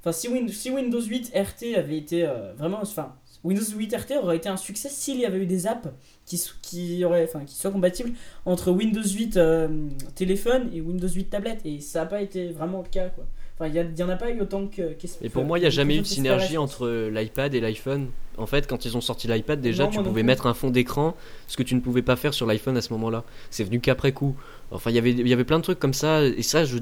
[0.00, 3.14] enfin, si, Win- si Windows 8 RT avait été euh, vraiment, enfin,
[3.46, 5.88] Windows 8 RT aurait été un succès s'il y avait eu des apps
[6.24, 8.12] qui, s- qui, auraient, enfin, qui soient compatibles
[8.44, 9.68] entre Windows 8 euh,
[10.14, 11.60] téléphone et Windows 8 tablette.
[11.64, 13.24] Et ça n'a pas été vraiment le cas, quoi.
[13.58, 14.82] Enfin, il y, a- il y en a pas eu autant que.
[15.22, 18.08] Et pour moi, il n'y a jamais eu de synergie entre l'iPad et l'iPhone.
[18.38, 21.16] En fait, quand ils ont sorti l'iPad, déjà, Non, tu pouvais mettre un fond d'écran,
[21.46, 23.24] ce que tu ne pouvais pas faire sur l'iPhone à ce moment-là.
[23.50, 24.36] C'est venu qu'après coup.
[24.72, 26.76] Enfin, il y avait, il y avait plein de trucs comme ça, et ça, je,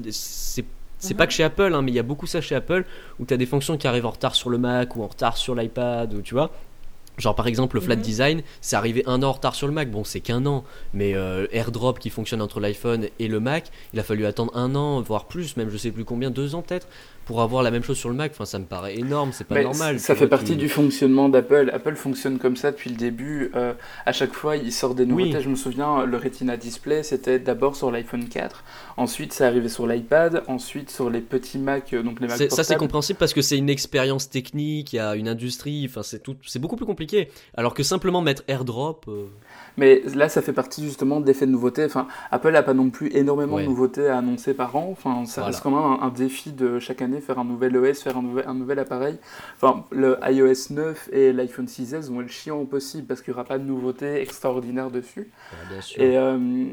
[0.99, 1.17] c'est, c'est Mhm.
[1.17, 2.85] pas que chez Apple, hein, mais il y a beaucoup ça chez Apple,
[3.19, 5.37] où tu as des fonctions qui arrivent en retard sur le Mac ou en retard
[5.37, 6.51] sur l'iPad, ou tu vois.
[7.17, 8.01] Genre par exemple le flat Mhm.
[8.01, 9.89] design, c'est arrivé un an en retard sur le Mac.
[9.89, 13.99] Bon, c'est qu'un an, mais euh, AirDrop qui fonctionne entre l'iPhone et le Mac, il
[14.01, 16.87] a fallu attendre un an, voire plus, même je sais plus combien, deux ans peut-être,
[17.25, 18.31] pour avoir la même chose sur le Mac.
[18.33, 19.99] Enfin, ça me paraît énorme, c'est pas Mais normal.
[19.99, 21.71] Ça fait partie du fonctionnement d'Apple.
[21.73, 23.51] Apple fonctionne comme ça depuis le début.
[23.55, 23.73] Euh,
[24.05, 25.37] à chaque fois, il sort des nouveautés.
[25.37, 25.43] Oui.
[25.43, 28.63] Je me souviens, le Retina Display, c'était d'abord sur l'iPhone 4.
[28.97, 30.43] Ensuite, c'est arrivé sur l'iPad.
[30.47, 32.79] Ensuite, sur les petits Mac, euh, donc les Mac C'est- Ça c'est portables.
[32.79, 36.35] compréhensible parce que c'est une expérience technique, il y a une industrie, enfin c'est tout,
[36.45, 37.29] c'est beaucoup plus compliqué.
[37.57, 39.25] Alors que simplement mettre AirDrop, euh,
[39.77, 41.83] Mais là, ça fait partie justement d'effets de nouveauté.
[41.83, 43.63] Enfin, Apple n'a pas non plus énormément Ouais.
[43.63, 44.87] de nouveautés à annoncer par an.
[44.91, 45.47] Enfin, ça Voilà.
[45.47, 48.21] reste quand même un, un défi de chaque année faire un nouvel OS, faire un
[48.21, 49.17] nouvel, un nouvel appareil.
[49.55, 53.39] Enfin, le iOS 9 et l'iPhone 6S vont être chiants au possible parce qu'il n'y
[53.39, 55.29] aura pas de nouveautés extraordinaires dessus.
[55.69, 56.01] bien sûr.
[56.01, 56.65] Et, euh,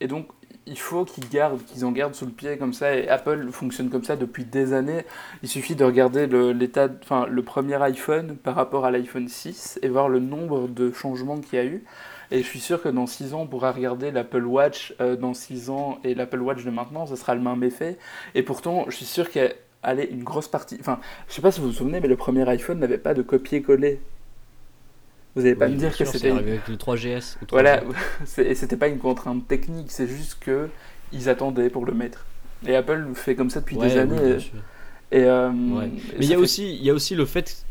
[0.00, 0.28] et donc,
[0.66, 2.96] il faut qu'ils gardent, qu'ils en gardent sous le pied comme ça.
[2.96, 5.04] Et Apple fonctionne comme ça depuis des années.
[5.42, 9.78] Il suffit de regarder le, l'état, enfin, le premier iPhone par rapport à l'iPhone 6
[9.82, 11.84] et voir le nombre de changements qu'il y a eu.
[12.32, 15.32] Et je suis sûr que dans 6 ans, on pourra regarder l'Apple Watch euh, dans
[15.32, 17.98] 6 ans et l'Apple Watch de maintenant, ce sera le même effet.
[18.34, 20.76] Et pourtant, je suis sûr qu'il allait une grosse partie.
[20.80, 23.22] Enfin, je sais pas si vous vous souvenez, mais le premier iPhone n'avait pas de
[23.22, 24.00] copier-coller.
[25.34, 26.30] Vous n'allez pas Oui, me dire que sûr, c'était.
[26.30, 27.36] arrivé avec le 3GS.
[27.42, 27.48] ou 3G.
[27.50, 27.82] Voilà,
[28.24, 30.68] c'était pas une contrainte technique, c'est juste que
[31.12, 32.24] ils attendaient pour le mettre.
[32.66, 34.38] Et Apple fait comme ça depuis Ouais, des années.
[35.12, 35.90] et- euh, Ouais.
[35.90, 37.65] Mais ça il y a fait- aussi, il y a aussi le fait,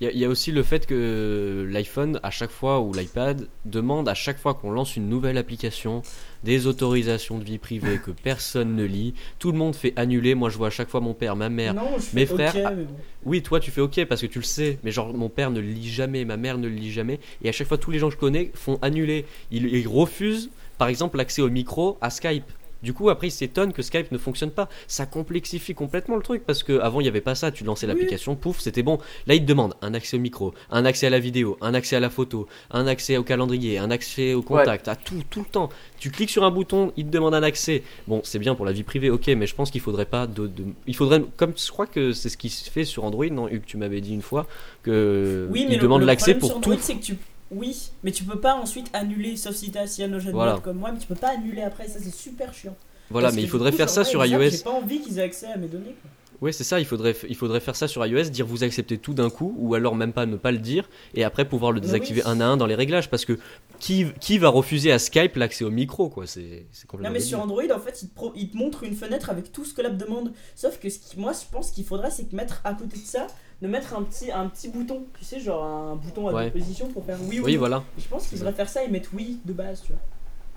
[0.00, 2.92] il y a- il y, a aussi le fait que l'iPhone à chaque fois ou
[2.92, 6.02] l'iPad demande à chaque fois qu'on lance une nouvelle application
[6.44, 9.14] des autorisations de vie privée que personne ne lit.
[9.40, 10.34] Tout le monde fait annuler.
[10.36, 11.74] Moi, je vois à chaque fois mon père, ma mère.
[11.74, 11.82] Non,
[12.14, 12.84] Mes frères, ah, mais.
[13.24, 15.58] Oui, toi tu fais ok parce que tu le sais, mais genre mon père ne
[15.60, 17.98] le lit jamais, ma mère ne le lit jamais, et à chaque fois tous les
[17.98, 19.24] gens que je connais font annuler.
[19.50, 22.44] Ils, ils refusent, par exemple, l'accès au micro à Skype.
[22.82, 24.68] Du coup, après, ils s'étonnent que Skype ne fonctionne pas.
[24.86, 27.50] Ça complexifie complètement le truc parce que avant il n'y avait pas ça.
[27.50, 27.92] Tu lançais Oui.
[27.92, 28.98] l'application, pouf, c'était bon.
[29.26, 31.96] Là, ils te demandent un accès au micro, un accès à la vidéo, un accès
[31.96, 35.46] à la photo, un accès au calendrier, un accès au contact, à tout, tout le
[35.46, 35.70] temps.
[35.98, 37.82] Tu cliques sur un bouton, il te demande un accès.
[38.06, 40.46] Bon, c'est bien pour la vie privée, ok, mais je pense qu'il faudrait pas de,
[40.46, 43.48] de- il faudrait, comme je crois que c'est ce qui se fait sur Android, non,
[43.48, 44.46] Hugues, tu m'avais dit une fois
[44.82, 46.76] que Oui, mais le, le l'accès pour tout.
[46.80, 47.16] C'est que tu.
[47.50, 50.58] Oui, mais tu peux pas ensuite annuler, sauf si t'es cyanogenmode Voilà.
[50.62, 52.76] comme moi, mais tu peux pas annuler après, ça c'est super chiant.
[53.10, 54.50] Voilà, Parce mais il faudrait coup, faire ça sur iOS.
[54.50, 55.96] J'ai pas envie qu'ils aient accès à mes données.
[56.02, 56.10] quoi.
[56.40, 59.12] Ouais, c'est ça, il faudrait, il faudrait faire ça sur iOS, dire vous acceptez tout
[59.14, 62.22] d'un coup, ou alors même pas ne pas le dire, et après pouvoir le désactiver
[62.24, 62.30] oui.
[62.30, 63.38] un à un dans les réglages, parce que
[63.80, 67.20] qui, qui va refuser à Skype l'accès au micro, quoi C'est c'est Non, complètement mais
[67.20, 67.40] sur.
[67.40, 69.82] Android, en fait, il te, pro- il te montre une fenêtre avec tout ce que
[69.82, 70.32] l'app demande.
[70.54, 73.04] Sauf que ce qui, moi, je pense qu'il faudrait, c'est que mettre à côté de
[73.06, 73.26] ça,
[73.62, 76.44] de mettre un petit, un petit bouton, tu sais, genre un bouton à Ouais.
[76.46, 77.58] deux positions pour faire oui ou Oui, non.
[77.58, 77.84] voilà.
[77.98, 80.00] Je pense qu'ils devraient faire ça et mettre oui de base, tu vois.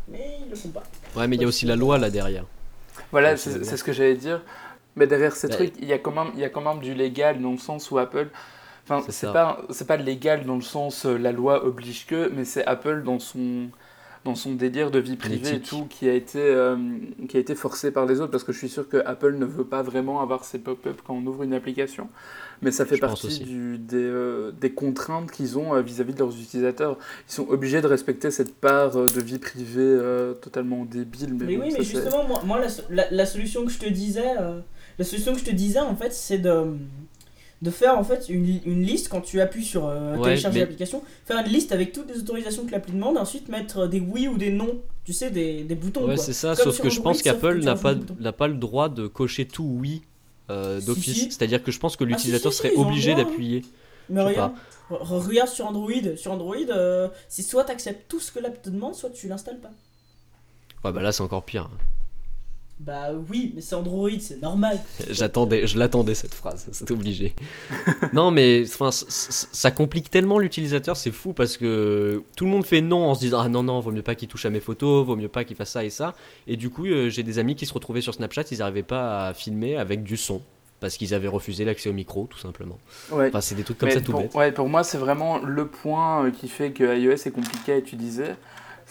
[0.07, 0.83] Mais ils le font pas.
[1.15, 2.45] Ouais, mais il y a aussi la loi là derrière.
[3.11, 4.41] Voilà, c'est ce que j'allais dire.
[4.95, 6.79] Mais derrière ces Bah, trucs, il y, a quand même, il y a quand même
[6.79, 8.27] du légal dans le sens où Apple.
[8.83, 12.43] Enfin, C'est pas, c'est pas légal dans le sens euh, la loi oblige que, mais
[12.43, 13.69] c'est Apple dans son,
[14.23, 16.77] dans son délire de vie privée et tout qui a, été, euh,
[17.27, 19.45] qui a été forcé par les autres parce que je suis sûr que Apple ne
[19.45, 22.07] veut pas vraiment avoir ces pop-up quand on ouvre une application.
[22.61, 26.19] Mais ça fait Je partie du, des, euh, des contraintes qu'ils ont euh, vis-à-vis de
[26.19, 26.99] leurs utilisateurs.
[27.27, 31.33] Ils sont obligés de respecter cette part euh, de vie privée euh, totalement débile.
[31.33, 33.71] Mais, Mais bon, oui, ça, mais justement, moi, moi la, so- la, la solution que
[33.71, 34.59] je te disais, euh,
[34.99, 36.65] la solution que je te disais, en fait, c'est de,
[37.61, 40.55] de faire en fait une, li- une liste quand tu appuies sur euh, Ouais, télécharger
[40.59, 43.87] mais- l'application, faire une liste avec toutes les autorisations que l'appli demande, ensuite mettre euh,
[43.87, 46.07] des oui ou des non, tu sais, des, des boutons.
[46.07, 48.15] Ouais, c'est ça, Comme sauf que je pense qu'Apple n'a pas, le bouton.
[48.19, 50.01] n'a pas le droit de cocher tout oui
[50.49, 51.13] euh, d'office.
[51.15, 51.25] si.
[51.31, 53.63] C'est-à-dire que je pense que si, l'utilisateur si, serait obligé d'appuyer.
[54.09, 54.53] Mais regarde,
[54.89, 54.97] re-
[55.27, 58.69] regarde sur Android, sur Android, euh, c'est soit tu acceptes tout ce que l'app te
[58.71, 59.71] demande, soit tu l'installes pas.
[60.83, 61.69] Ouais, bah là c'est encore pire.
[62.85, 64.79] Bah oui, mais c'est Android, c'est normal.
[65.11, 67.35] J'attendais, je l'attendais cette phrase, c'était obligé.
[68.13, 72.81] non, mais enfin, ça complique tellement l'utilisateur, c'est fou parce que tout le monde fait
[72.81, 75.05] non en se disant ah non non, vaut mieux pas qu'il touche à mes photos,
[75.05, 76.15] vaut mieux pas qu'il fasse ça et ça.
[76.47, 79.27] Et du coup, euh, j'ai des amis qui se retrouvaient sur Snapchat, ils n'arrivaient pas
[79.27, 80.41] à filmer avec du son
[80.79, 82.79] parce qu'ils avaient refusé l'accès au micro, tout simplement.
[83.11, 83.27] Ouais.
[83.27, 84.33] Enfin, c'est des trucs comme Mais ça tout pour, bête.
[84.33, 87.77] ouais, pour moi, c'est vraiment le point euh, qui fait que iOS est compliqué à
[87.77, 88.25] utiliser.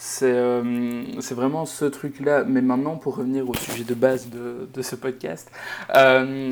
[0.03, 2.43] C'est euh, vraiment ce truc-là.
[2.43, 5.51] Mais maintenant, pour revenir au sujet de base de, de ce podcast,
[5.95, 6.51] euh,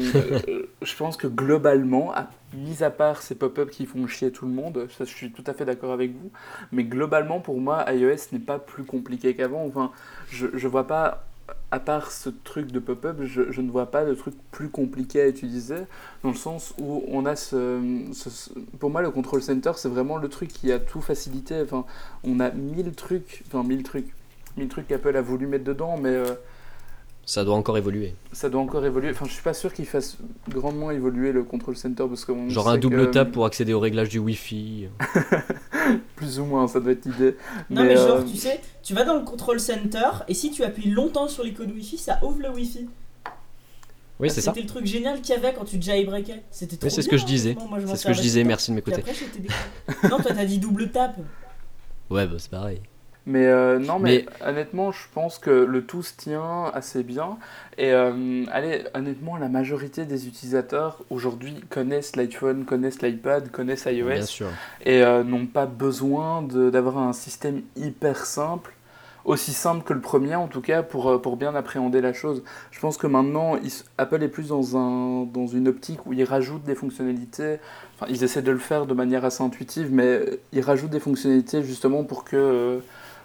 [0.84, 2.14] je pense que globalement,
[2.54, 5.44] mis à part ces pop-up qui font chier tout le monde, ça, je suis tout
[5.48, 6.30] à fait d'accord avec vous,
[6.72, 9.66] mais globalement, pour moi, iOS n'est pas plus compliqué qu'avant.
[9.66, 9.92] Enfin,
[10.30, 11.26] je, je vois pas,
[11.72, 15.28] à part ce truc de pop-up, je, ne vois pas de truc plus compliqué à
[15.28, 15.78] utiliser
[16.24, 18.10] dans le sens où on a ce-
[18.80, 21.62] pour moi le control center c'est vraiment le truc qui a tout facilité.
[21.62, 21.86] Enfin
[22.24, 24.08] on a mille trucs enfin mille trucs
[24.58, 26.34] mille trucs qu'Apple a voulu mettre dedans mais euh,
[27.30, 28.15] Ça doit encore évoluer.
[28.32, 31.78] ça doit encore évoluer enfin je suis pas sûr qu'il fasse grandement évoluer le control
[31.78, 34.88] center parce que Genre un double que, tap pour accéder au réglage du Wi-Fi.
[36.15, 37.36] plus ou moins ça doit être l'idée
[37.70, 40.63] Non mais, genre euh, tu sais, tu vas dans le control center et si tu
[40.63, 42.89] appuies longtemps sur les codes Wi-Fi, ça ouvre le Wi-Fi.
[44.20, 44.50] Oui, c'est ça.
[44.50, 46.42] C'était le truc génial qu'il y avait quand tu jailbreakais.
[46.50, 47.56] C'était trop Oui, c'est ce que je disais.
[47.86, 49.02] C'est ce que je disais, merci de m'écouter.
[49.02, 49.56] après, j'étais déçu.
[50.10, 51.15] non, toi t'as dit double tap.
[52.10, 52.82] Ouais, bah c'est pareil.
[53.30, 57.38] Mais euh, non, mais, honnêtement, je pense que le tout se tient assez bien.
[57.78, 64.08] Et euh, allez, honnêtement, la majorité des utilisateurs aujourd'hui connaissent l'iPhone, connaissent l'iPad, connaissent iOS
[64.08, 64.48] Bien sûr.
[64.84, 68.74] et euh, n'ont pas besoin de- d'avoir un système hyper simple,
[69.26, 72.42] aussi simple que le premier en tout cas, pour, pour bien appréhender la chose.
[72.72, 76.24] Je pense que maintenant, ils Apple est plus dans, un, dans une optique où ils
[76.24, 77.58] rajoutent des fonctionnalités,
[77.96, 81.62] enfin ils essaient de le faire de manière assez intuitive, mais ils rajoutent des fonctionnalités
[81.62, 82.80] justement pour que...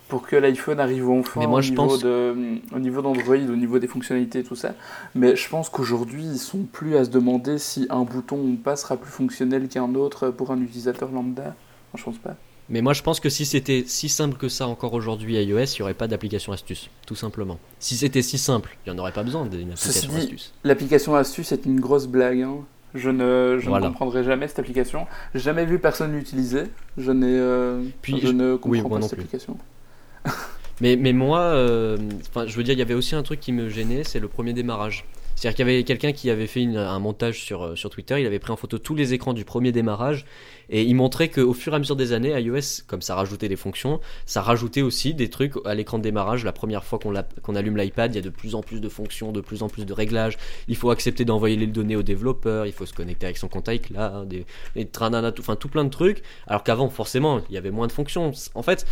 [0.09, 2.35] pour que l'iPhone arrive enfin Mais moi, au, je niveau pense- de,
[2.75, 4.75] au niveau d'Android, au niveau des fonctionnalités et tout ça.
[5.15, 8.77] Mais je pense qu'aujourd'hui, ils sont plus à se demander si un bouton ou pas
[8.77, 11.43] sera plus fonctionnel qu'un autre pour un utilisateur lambda.
[11.45, 11.55] Moi,
[11.97, 12.37] je pense pas.
[12.71, 15.75] Mais moi je pense que si c'était si simple que ça encore aujourd'hui iOS, il
[15.77, 17.59] n'y aurait pas d'application astuce, tout simplement.
[17.79, 20.55] Si c'était si simple, il n'y en aurait pas besoin d'une application dit, astuce.
[20.65, 22.41] L'application astuce est une grosse blague.
[22.41, 22.57] hein.
[22.95, 23.85] Je ne, je Voilà.
[23.87, 25.07] ne comprendrai jamais cette application.
[25.35, 26.63] Jamais vu personne l'utiliser.
[26.97, 29.25] Je n'ai, euh, je ne comprends oui, pas non cette plus.
[29.25, 29.59] application.
[30.81, 31.97] Mais, mais moi, euh,
[32.47, 34.53] je veux dire, il y avait aussi un truc qui me gênait, c'est le premier
[34.53, 35.05] démarrage.
[35.37, 38.27] C'est-à-dire qu'il y avait quelqu'un qui avait fait un montage sur, euh, sur Twitter, il
[38.27, 40.25] avait pris en photo tous les écrans du premier démarrage,
[40.71, 43.57] et il montrait qu'au fur et à mesure des années, iOS, comme ça rajoutait des
[43.57, 46.45] fonctions, ça rajoutait aussi des trucs à l'écran de démarrage.
[46.45, 49.33] La première fois qu'on allume l'iPad, il y a de plus en plus de fonctions,
[49.33, 50.39] de plus en plus de réglages.
[50.69, 53.69] Il faut accepter d'envoyer les données aux développeurs, il faut se connecter avec son compte
[53.69, 56.23] iCloud, des, des tranana, tout, enfin tout plein de trucs.
[56.47, 58.33] Alors qu'avant, forcément, il y avait moins de fonctions.
[58.55, 58.87] En fait,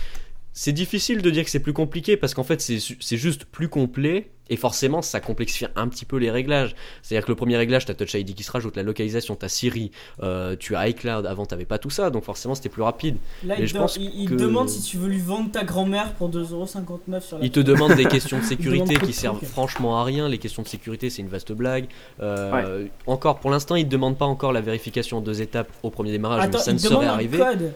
[0.53, 3.69] c'est difficile de dire que c'est plus compliqué parce qu'en fait c'est c'est juste plus
[3.69, 6.75] complet et forcément ça complexifie un petit peu les réglages.
[7.01, 9.93] C'est-à-dire que le premier réglage, t'as Touch ID qui se rajoute, la localisation, t'as Siri,
[10.23, 13.17] euh, tu as iCloud, avant t'avais pas tout ça, donc forcément c'était plus rapide.
[13.45, 15.51] Là, Et il, je te- pense il- il que- demande si tu veux lui vendre
[15.51, 19.43] ta grand-mère pour 2,59€ sur la Il te demande des questions de sécurité qui servent
[19.45, 20.29] franchement à rien.
[20.29, 21.87] Les questions de sécurité, c'est une vaste blague.
[22.21, 25.89] Euh, Encore, pour l'instant, il ne demande pas encore la vérification en deux étapies au
[25.91, 27.39] premier démarrage, Attends, mais ça il ne te demande saurait un arriver.
[27.39, 27.73] code.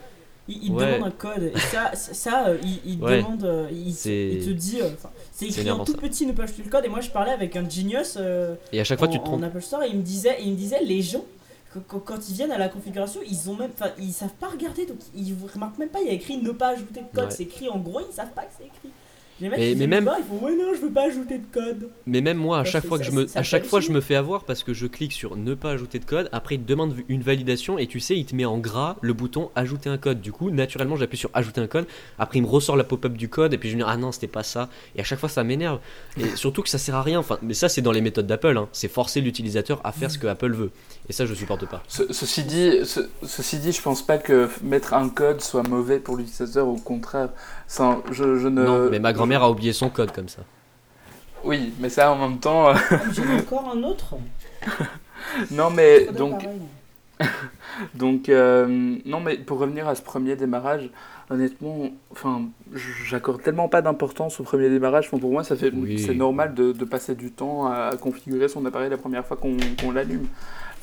[0.48, 0.94] Il, il Ouais.
[0.94, 1.42] demande un code.
[1.54, 3.18] Et ça, ça, euh, il, il te Ouais.
[3.18, 3.44] demande.
[3.44, 4.80] euh, Il, te dit.
[4.80, 4.88] euh,
[5.32, 5.98] c'est écrit en tout ça.
[5.98, 6.85] petit, ne pas acheter le code.
[6.85, 9.24] Et moi, je parlais avec un genius euh, Et à chaque fois, en, tu te
[9.24, 9.40] trompes.
[9.40, 11.24] en Apple Store et il me disait, et il me disait les gens.
[11.88, 15.35] quand- ils viennent à la configuration, ils ont même, ils savent pas regarder, donc ils
[15.52, 16.00] remarquent même pas.
[16.00, 17.24] Il y a écrit ne pas ajouter de code.
[17.24, 17.30] Ouais.
[17.30, 18.88] C'est écrit en gros, ils savent pas que c'est écrit.
[19.40, 21.07] Les mecs, Mais- ils mais viennent même- voir, ils font ouais non, je veux pas
[21.09, 21.90] ajouter de code.
[22.07, 24.01] Mais même moi, à chaque fois que ça, je me, à chaque fois, je me
[24.01, 26.29] fais avoir parce que je clique sur ne pas ajouter de code.
[26.33, 29.12] Après, il te demande une validation et tu sais, il te met en gras le
[29.12, 30.22] bouton ajouter un code.
[30.22, 31.87] Du coup, naturellement, j'appuie sur ajouter un code.
[32.18, 34.11] Après, il me ressort la pop-up du code et puis je me dis ah non,
[34.11, 34.70] c'était pas ça.
[34.94, 35.81] Et à chaque fois, ça m'énerve.
[36.18, 37.18] Et surtout que ça sert à rien.
[37.18, 38.57] Enfin, mais ça, c'est dans les méthodes d'Apple.
[38.57, 38.68] hein.
[38.72, 40.70] C'est forcer l'utilisateur à faire ce que Apple veut.
[41.11, 41.83] Et ça, je supporte pas.
[41.88, 45.99] Ce- ceci, dit, ce- ceci dit, je pense pas que mettre un code soit mauvais
[45.99, 47.29] pour l'utilisateur, au contraire.
[47.66, 48.62] Ça, je, je ne...
[48.64, 50.42] Non, mais ma grand-mère a oublié son code comme ça.
[51.44, 52.68] Oui, mais ça en même temps.
[52.70, 54.14] euh, Ah, mais J'en ai encore un autre.
[55.50, 56.46] non, mais donc,
[57.94, 60.90] donc euh, non, mais pour revenir à ce premier démarrage,
[61.31, 62.42] honnêtement, enfin,
[63.05, 65.07] j'accorde tellement pas d'importance au premier démarrage.
[65.07, 65.98] Enfin, pour moi, ça fait, Oui.
[65.98, 69.57] c'est normal de, de passer du temps à, configurer son appareil la première fois qu'on
[69.81, 70.26] qu'on l'allume.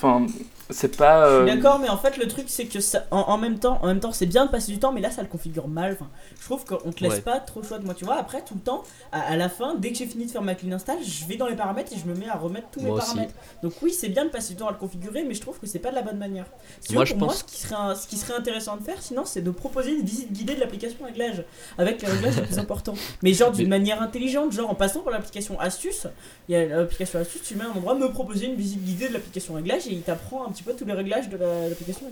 [0.03, 0.25] Enfin,
[0.69, 1.27] c'est pas.
[1.29, 3.59] Je euh, suis d'accord, mais en fait, le truc, c'est que ça, en, en même
[3.59, 5.67] temps, en même temps, c'est bien de passer du temps, mais là, ça le configure
[5.67, 5.93] mal.
[5.93, 7.21] Enfin, je trouve qu'on te laisse Ouais.
[7.21, 7.93] pas trop le choix de moi.
[7.93, 10.31] Tu vois, après, tout le temps, à, à la fin, dès que j'ai fini de
[10.31, 12.67] faire ma clean install, je vais dans les paramètres et je me mets à remettre
[12.71, 13.07] tous Moi mes aussi.
[13.11, 13.33] paramètres.
[13.61, 15.67] Donc oui, c'est bien de passer du temps à le configurer, mais je trouve que
[15.67, 16.45] c'est pas de la bonne manière.
[16.91, 19.01] Moi, pour je moi, pense- ce qui serait, un- ce qui serait intéressant de faire,
[19.01, 21.43] sinon, c'est de proposer une visite guidée de l'application réglage,
[21.77, 22.95] avec les réglages les plus importants.
[23.21, 26.07] Mais genre d'une Mais- manière intelligente, genre en passant par l'application astuce.
[26.49, 29.13] Il y a l'application astuce, tu mets un endroit, me proposer une visite guidée de
[29.13, 32.05] l'application réglage et il t'apprend un petit peu tous les réglages de la- l'application.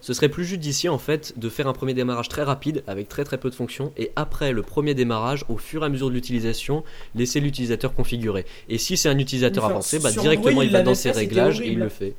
[0.00, 3.22] Ce serait plus judicieux en fait de faire un premier démarrage très rapide avec très
[3.22, 6.14] très peu de fonctions et après le premier démarrage, au fur et à mesure de
[6.14, 6.82] l'utilisation,
[7.14, 8.44] laisser l'utilisateur configurer.
[8.68, 11.68] Et si c'est un utilisateur avancé, bah, directement il il va dans ses réglages et
[11.68, 12.14] il le fait.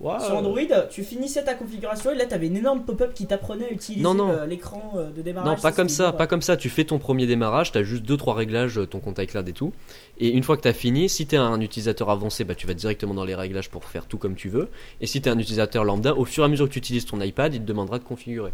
[0.00, 0.58] Sur Android,
[0.90, 4.14] tu finissais ta configuration et là t'avais une énorme pop-up qui t'apprenait à utiliser Non,
[4.14, 4.32] non.
[4.32, 5.50] le- l'écran euh, de démarrage.
[5.56, 6.56] Non, pas comme ça, pas comme ça.
[6.56, 9.72] Tu fais ton premier démarrage, t'as juste 2-3 réglages, euh, ton compte iCloud et tout.
[10.18, 13.12] Et une fois que t'as fini, si t'es un utilisateur avancé, bah, tu vas directement
[13.12, 14.68] dans les réglages pour faire tout comme tu veux.
[15.02, 17.20] Et si t'es un utilisateur lambda, au fur et à mesure que tu utilises ton
[17.20, 18.52] iPad, il te demandera de configurer.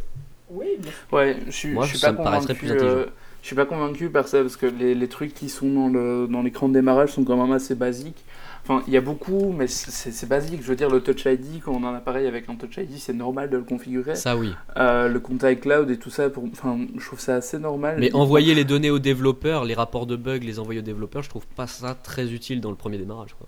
[0.51, 0.67] Oui.
[1.13, 2.85] Ouais, je suis, Moi, je suis ça pas me paraîtrait plus convaincu.
[2.85, 3.07] intelligent.
[3.07, 3.11] euh,
[3.43, 6.27] je suis pas convaincu par ça parce que les, les trucs qui sont dans le
[6.29, 8.25] dans l'écran de démarrage sont quand même assez basiques.
[8.69, 10.61] Enfin, il y a beaucoup, mais c'est- basique.
[10.61, 12.99] Je veux dire, le Touch ID, quand on a un appareil avec un Touch ID,
[12.99, 14.17] c'est normal de le configurer.
[14.17, 14.53] Ça, oui.
[14.77, 17.99] Euh, le compte iCloud et tout ça, pour, enfin, je trouve ça assez normal.
[18.01, 21.29] Mais envoyer les données aux développeurs, les rapports de bugs, les envoyer aux développeurs, je
[21.29, 23.35] trouve pas ça très utile dans le premier démarrage.
[23.39, 23.47] Quoi.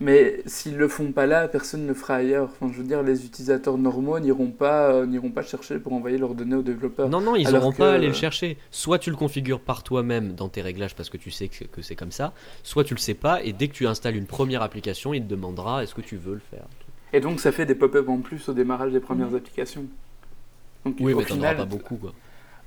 [0.00, 2.50] Mais s'ils le font pas là, personne ne le fera ailleurs.
[2.50, 6.18] Enfin, je veux dire, les utilisateurs normaux n'iront pas, euh, n'iront pas chercher pour envoyer
[6.18, 7.08] leurs données aux développeurs.
[7.08, 8.58] Non, non, ils n'auront que- pas à aller le chercher.
[8.70, 11.94] Soit tu le configures par toi-même dans tes réglages parce que tu sais que, c'est
[11.94, 12.32] comme ça,
[12.64, 15.28] soit tu le sais pas et dès que tu installes une première application, il te
[15.30, 16.66] demandera est-ce que tu veux le faire?
[17.12, 19.36] Et donc, ça fait des pop-up en plus au démarrage des premières Mhm.
[19.36, 19.84] applications.
[20.84, 21.96] Donc, Oui, mais auras final, pas beaucoup.
[21.96, 22.12] Quoi.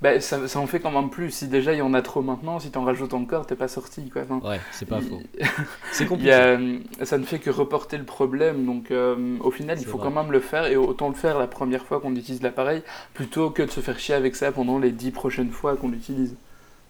[0.00, 1.30] Bah, ça, ça en fait quand même plus.
[1.30, 4.08] Si déjà il y en a trop maintenant, si t'en rajoutes encore, t'es pas sorti.
[4.10, 4.22] Quoi.
[4.22, 5.22] Enfin, Ouais, c'est pas il- faux.
[5.90, 6.32] C'est compliqué.
[6.32, 8.64] a, euh, ça ne fait que reporter le problème.
[8.66, 10.08] Donc, euh, au final, il faut vrai.
[10.08, 10.66] quand même le faire.
[10.66, 12.82] Et autant le faire la première fois qu'on utilise l'appareil,
[13.14, 16.36] plutôt que de se faire chier avec ça pendant les dix prochaines fois qu'on l'utilise.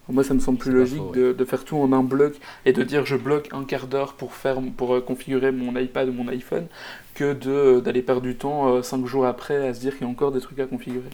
[0.09, 2.73] Moi, ça me semble plus logique faux, de, de faire tout en un bloc et
[2.73, 6.13] de dire je bloque un quart d'heure pour, faire, pour euh, configurer mon iPad ou
[6.13, 6.67] mon iPhone
[7.15, 10.11] que de, d'aller perdre du temps euh, cinq jours après à se dire qu'il y
[10.11, 11.11] a encore des trucs à configurer.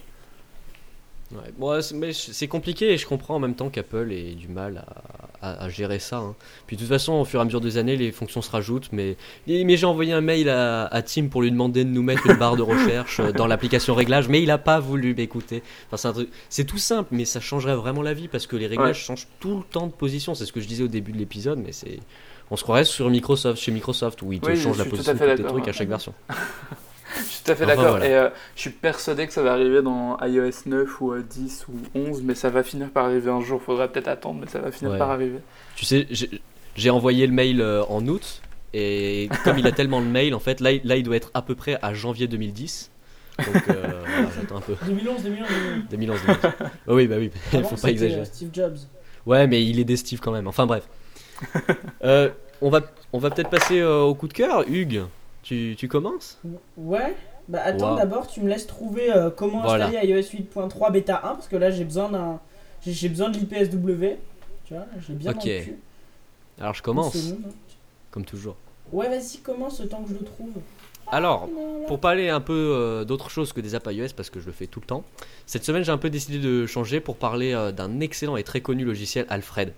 [1.32, 4.46] Ouais, bon, c'est- mais c'est compliqué et je comprends en même temps qu'Apple ait du
[4.46, 4.84] mal
[5.40, 6.18] à, à- à gérer ça.
[6.18, 6.34] hein.
[6.66, 8.90] Puis de toute façon, au fur et à mesure des années, les fonctions se rajoutent.
[8.92, 12.36] Mais, j'ai envoyé un mail à, à Tim pour lui demander de nous mettre une
[12.36, 15.62] barre de recherche euh, dans l'application réglage, mais il a pas voulu m'écouter.
[15.90, 16.12] Enfin,
[16.50, 19.56] c'est tout simple, mais ça changerait vraiment la vie parce que les réglages changent tout
[19.58, 20.34] le temps de position.
[20.34, 21.98] C'est ce que je disais au début de l'épisode, mais c'est.
[22.50, 25.18] On se croirait sur Microsoft, chez Microsoft, où ils te Oui, changent la position de
[25.18, 26.12] fait tous tes d'accord, trucs à chaque version.
[27.16, 27.90] Je suis tout à fait Enfin, d'accord.
[27.90, 28.06] voilà.
[28.08, 31.66] Et euh, je suis persuadé que ça va arriver dans iOS 9 ou euh, 10
[31.68, 33.62] ou 11, mais ça va finir par arriver un jour.
[33.62, 34.98] Faudra peut-être attendre, mais ça va finir Ouais.
[34.98, 35.38] par arriver.
[35.76, 40.06] Tu sais, j'ai- envoyé le mail euh, en août, et comme il a tellement de
[40.06, 42.90] mails, en fait, là, il- là, il doit être à peu près à janvier 2010.
[43.38, 44.74] Donc, euh, voilà, j'attends un peu.
[44.86, 45.84] 2011, 2011, 2011.
[45.90, 46.54] 2011, 2011.
[46.86, 48.20] Oh oui, bah oui, il faut pas exagérer.
[48.20, 48.76] euh, Steve Jobs.
[49.26, 50.46] Ouais, mais il est des Steve quand même.
[50.48, 50.84] Enfin bref.
[52.04, 52.28] Euh,
[52.60, 52.80] on va,
[53.12, 54.64] on va peut-être passer euh, au coup de cœur.
[54.68, 55.02] Hugues,
[55.44, 56.40] tu, tu commences?
[56.76, 57.14] Ouais.
[57.48, 57.96] Bah attends, Wow.
[57.98, 59.86] d'abord, tu me laisses trouver euh, comment Voilà.
[59.86, 62.40] installer iOS 8.3 bêta 1 parce que là j'ai besoin d'un.
[62.86, 64.16] J'ai besoin de l'IPSW.
[64.64, 65.48] Tu vois, j'ai bien Ok.
[66.58, 67.50] Alors je commence, seconde, hein.
[68.10, 68.56] comme toujours.
[68.92, 70.50] Ouais, vas-y, commence le temps que je le trouve.
[71.08, 71.50] Alors,
[71.86, 74.52] pour parler un peu euh, d'autre chose que des apps iOS, parce que je le
[74.52, 75.04] fais tout le temps,
[75.44, 78.62] cette semaine j'ai un peu décidé de changer pour parler euh, d'un excellent et très
[78.62, 79.74] connu logiciel Alfred.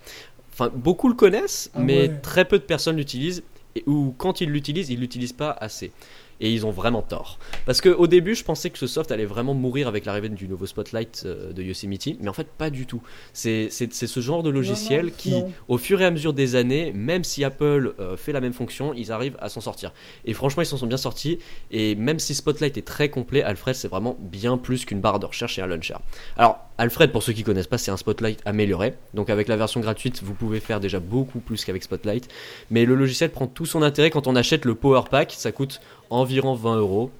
[0.53, 2.19] Enfin, beaucoup le connaissent, Ah mais ouais.
[2.23, 3.43] très peu de personnes l'utilisent,
[3.87, 5.93] ou quand ils l'utilisent, ils l'utilisent pas assez.
[6.39, 7.39] Et ils ont vraiment tort.
[7.65, 10.67] Parce qu'au début, je pensais que ce soft allait vraiment mourir avec l'arrivée du nouveau
[10.67, 13.01] Spotlight euh, de Yosemite, mais en fait, pas du tout.
[13.33, 15.53] C'est ce genre de logiciel non, qui, non.
[15.69, 18.93] au fur et à mesure des années, même si Apple euh, fait la même fonction,
[18.93, 19.95] ils arrivent à s'en sortir.
[20.27, 21.39] Et franchement, ils s'en sont bien sortis.
[21.71, 25.27] Et même si Spotlight est très complet, Alfred, c'est vraiment bien plus qu'une barre de
[25.27, 25.97] recherche et un launcher.
[26.37, 28.95] Alors, Alfred, pour ceux qui connaissent pas, c'est un Spotlight amélioré.
[29.15, 32.29] Donc, avec la version gratuite, vous pouvez faire déjà beaucoup plus qu'avec Spotlight.
[32.71, 35.33] Mais le logiciel prend tout son intérêt quand on achète le Power Pack.
[35.33, 37.11] Ça coûte environ 20 euros.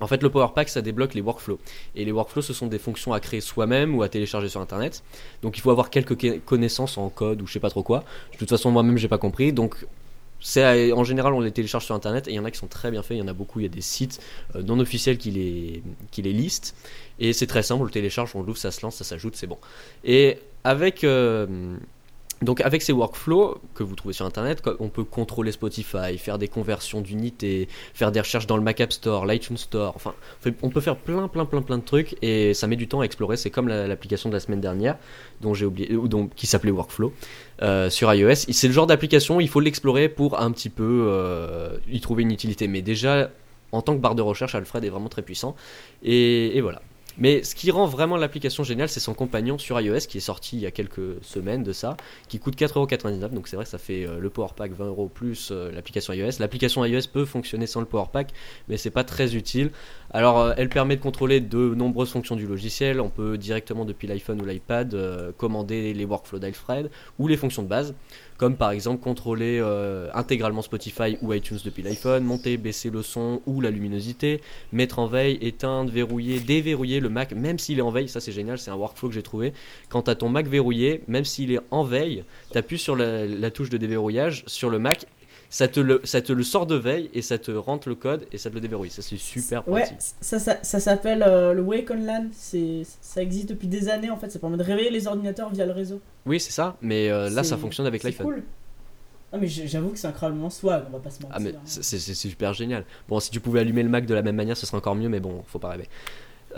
[0.00, 1.58] En fait, le Power Pack, ça débloque les workflows.
[1.96, 5.02] Et les workflows, ce sont des fonctions à créer soi-même ou à télécharger sur Internet.
[5.42, 8.04] Donc, il faut avoir quelques connaissances en code ou je sais pas trop quoi.
[8.32, 9.52] De toute façon, moi-même, j'ai pas compris.
[9.52, 9.86] Donc,
[10.46, 12.66] c'est en général, on les télécharge sur Internet et il y en a qui sont
[12.66, 13.16] très bien faits.
[13.16, 13.60] Il y en a beaucoup.
[13.60, 14.20] Il y a des sites
[14.54, 16.76] euh, non officiels qui les, qui les listent.
[17.18, 17.80] Et c'est très simple.
[17.80, 19.58] On le télécharge, on l'ouvre, ça se lance, ça s'ajoute, c'est bon.
[20.04, 21.02] Et avec.
[21.02, 21.76] euh,
[22.44, 26.48] donc avec ces workflows que vous trouvez sur internet, on peut contrôler Spotify, faire des
[26.48, 30.14] conversions d'unités, faire des recherches dans le Mac App Store, l'iTunes Store, enfin
[30.62, 33.04] on peut faire plein plein plein plein de trucs et ça met du temps à
[33.04, 33.36] explorer.
[33.36, 34.96] C'est comme la- l'application de la semaine dernière
[35.40, 37.12] dont j'ai oublié, ou dont, qui s'appelait Workflow
[37.62, 38.34] euh, sur iOS.
[38.34, 42.30] C'est le genre d'application, il faut l'explorer pour un petit peu euh, y trouver une
[42.30, 42.68] utilité.
[42.68, 43.30] Mais déjà
[43.72, 45.56] en tant que barre de recherche, Alfred est vraiment très puissant
[46.02, 46.80] et voilà.
[47.18, 50.56] Mais ce qui rend vraiment l'application géniale, c'est son compagnon sur iOS qui est sorti
[50.56, 51.96] il y a quelques semaines de ça,
[52.28, 53.30] qui coûte 4,99€.
[53.30, 56.12] Donc c'est vrai que ça fait euh, le Power Pack 20 euros plus euh, l'application
[56.12, 56.38] iOS.
[56.40, 58.32] L'application iOS peut fonctionner sans le Power Pack,
[58.68, 59.70] mais c'est pas très utile.
[60.10, 63.00] Alors euh, elle permet de contrôler de nombreuses fonctions du logiciel.
[63.00, 64.96] On peut directement depuis l'iPhone ou l'iPad
[65.36, 67.94] commander les workflows d'Alfred ou les fonctions de base,
[68.36, 73.40] comme par exemple contrôler euh, intégralement Spotify ou iTunes depuis l'iPhone, monter, baisser le son
[73.46, 74.40] ou la luminosité,
[74.72, 78.32] mettre en veille, éteindre, verrouiller, déverrouiller le Mac, même s'il est en veille, ça c'est
[78.32, 79.52] génial, c'est un workflow que j'ai trouvé.
[79.88, 83.70] Quand tu ton Mac verrouillé, même s'il est en veille, tu appuies sur la touche
[83.70, 85.06] de déverrouillage sur le Mac,
[85.54, 88.26] ça te, le, ça te le sort de veille et ça te rentre le code
[88.32, 88.90] et ça te le déverrouille.
[88.90, 89.98] Ça c'est super Ouais, pratique.
[90.20, 92.26] ça, ça, ça s'appelle euh, le Wake on LAN.
[92.32, 94.30] C'est, ça existe depuis des années en fait.
[94.32, 96.00] Ça permet de réveiller les ordinateurs via le réseau.
[96.26, 98.26] Oui, c'est ça, mais euh, là ça C'est- fonctionne avec c'est l'iPhone.
[98.26, 98.42] cool.
[99.32, 101.36] Ah, mais j'avoue que c'est incroyablement swag, on va pas se mentir.
[101.36, 101.60] Ah mais hein.
[101.64, 102.84] c'est c'est- c'est super génial.
[103.08, 105.08] Bon, si tu pouvais allumer le Mac de la même manière, ce serait encore mieux,
[105.08, 105.88] mais bon, faut pas rêver.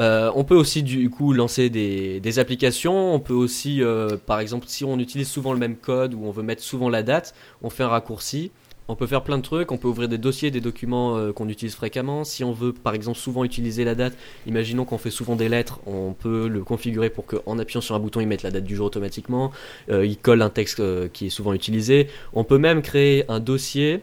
[0.01, 3.15] Euh, on peut aussi du coup lancer des, des applications.
[3.15, 6.31] On peut aussi, euh, par exemple, si on utilise souvent le même code ou on
[6.31, 8.53] veut mettre souvent la date, on fait un raccourci.
[8.89, 9.73] On peut faire plein de trucs.
[9.73, 12.25] On peut ouvrir des dossiers, des documents euh, qu'on utilise fréquemment.
[12.25, 14.15] Si on veut, par exemple, souvent utiliser la date,
[14.47, 17.99] imaginons qu'on fait souvent des lettres, on peut le configurer pour qu'en appuyant sur un
[17.99, 19.51] bouton, il mette la date du jour automatiquement.
[19.91, 22.09] Euh, il colle un texte euh, qui est souvent utilisé.
[22.33, 24.03] On peut même créer un dossier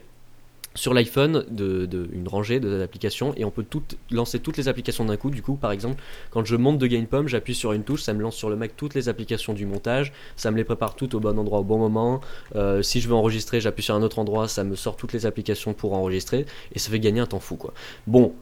[0.74, 5.04] sur l'iPhone de, de- une rangée d'applications et on peut toutes, lancer toutes les applications
[5.04, 5.30] d'un coup.
[5.30, 8.20] Du coup, par exemple, quand je monte de GamePom, j'appuie sur une touche, ça me
[8.22, 11.20] lance sur le Mac toutes les applications du montage, ça me les prépare toutes au
[11.20, 12.20] bon endroit au bon moment.
[12.56, 15.26] Euh, si je veux enregistrer, j'appuie sur un autre endroit, ça me sort toutes les
[15.26, 17.72] applications pour enregistrer et ça fait gagner un temps fou quoi.
[18.06, 18.34] Bon,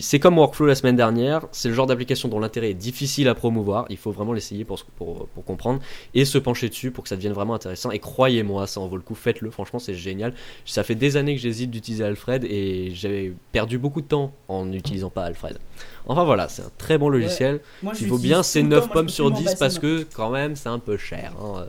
[0.00, 3.34] c'est comme Workflow la semaine dernière, c'est le genre d'application dont l'intérêt est difficile à
[3.34, 5.80] promouvoir, il faut vraiment l'essayer pour, pour, pour comprendre
[6.14, 7.90] et se pencher dessus pour que ça devienne vraiment intéressant.
[7.90, 10.32] Et croyez-moi, ça en vaut le coup, faites-le, franchement c'est génial.
[10.64, 14.64] Ça fait des années que j'hésite d'utiliser Alfred et j'ai perdu beaucoup de temps en
[14.64, 15.58] n'utilisant pas Alfred.
[16.06, 17.60] Enfin voilà, c'est un très bon logiciel.
[17.82, 19.44] Moi, Il vaut bien ses le 9 temps, moi, je pommes sur plus m'en 10
[19.44, 21.32] passer parce que quand même c'est un peu cher.
[21.40, 21.66] hein, euh,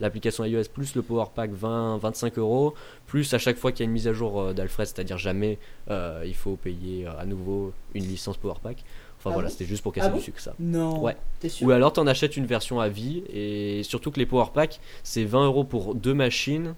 [0.00, 2.74] L'application iOS plus le Power Pack 20, 25 euros,
[3.14, 5.60] plus à chaque fois qu'il y a une mise à jour euh, d'Alfred, c'est-à-dire jamais
[5.88, 8.78] euh, il faut payer euh, à nouveau une licence Power Pack.
[9.20, 10.52] Enfin Ah voilà, bon c'était juste pour casser Ah du bon sucre ça.
[10.58, 11.00] Non.
[11.00, 11.16] Ouais.
[11.38, 14.46] T'es sûr Ou alors t'en achètes une version à vie et surtout que les Power
[14.52, 16.74] Pack c'est 20 euros pour deux machines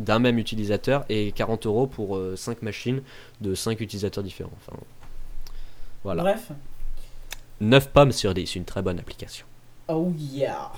[0.00, 3.00] d'un même utilisateur et 40 euros pour 5 machines
[3.40, 4.50] de 5 utilisateurs différents.
[4.56, 4.76] Enfin
[6.02, 6.22] voilà.
[6.22, 6.50] Bref.
[7.60, 9.46] 9 pommes sur 10, une très bonne application.
[9.86, 10.72] Oh yeah.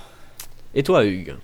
[0.74, 1.34] Et toi Hugues?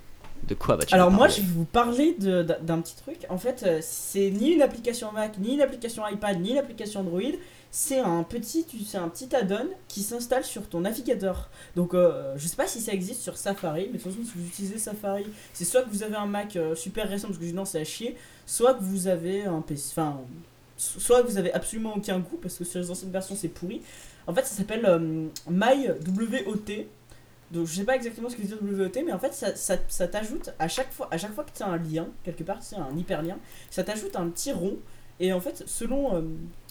[0.47, 3.17] De quoi vas-tu Alors moi je vais vous parler d'un petit truc.
[3.29, 6.99] En fait euh, c'est ni une application Mac, ni une application iPad, ni une application
[7.01, 7.21] Android.
[7.71, 11.49] C'est un petit, un petit add-on qui s'installe sur ton navigateur.
[11.75, 14.31] Donc euh, je sais pas si ça existe sur Safari, mais de toute façon si
[14.37, 17.45] vous utilisez Safari, c'est soit que vous avez un Mac euh, super récent parce que
[17.45, 20.21] sinon c'est à chier, soit que vous avez un PC, enfin
[20.77, 23.49] so- soit que vous avez absolument aucun goût parce que sur les anciennes versions c'est
[23.49, 23.81] pourri.
[24.27, 26.85] En fait ça s'appelle euh, MyWOT.
[27.55, 30.07] Donc je sais pas exactement ce que dire WOT, mais en fait ça, ça, ça
[30.07, 32.75] t'ajoute à chaque fois à chaque fois que tu as un lien quelque part, c'est
[32.75, 33.37] un hyperlien,
[33.71, 34.77] ça t'ajoute un petit rond
[35.19, 36.21] et en fait selon euh,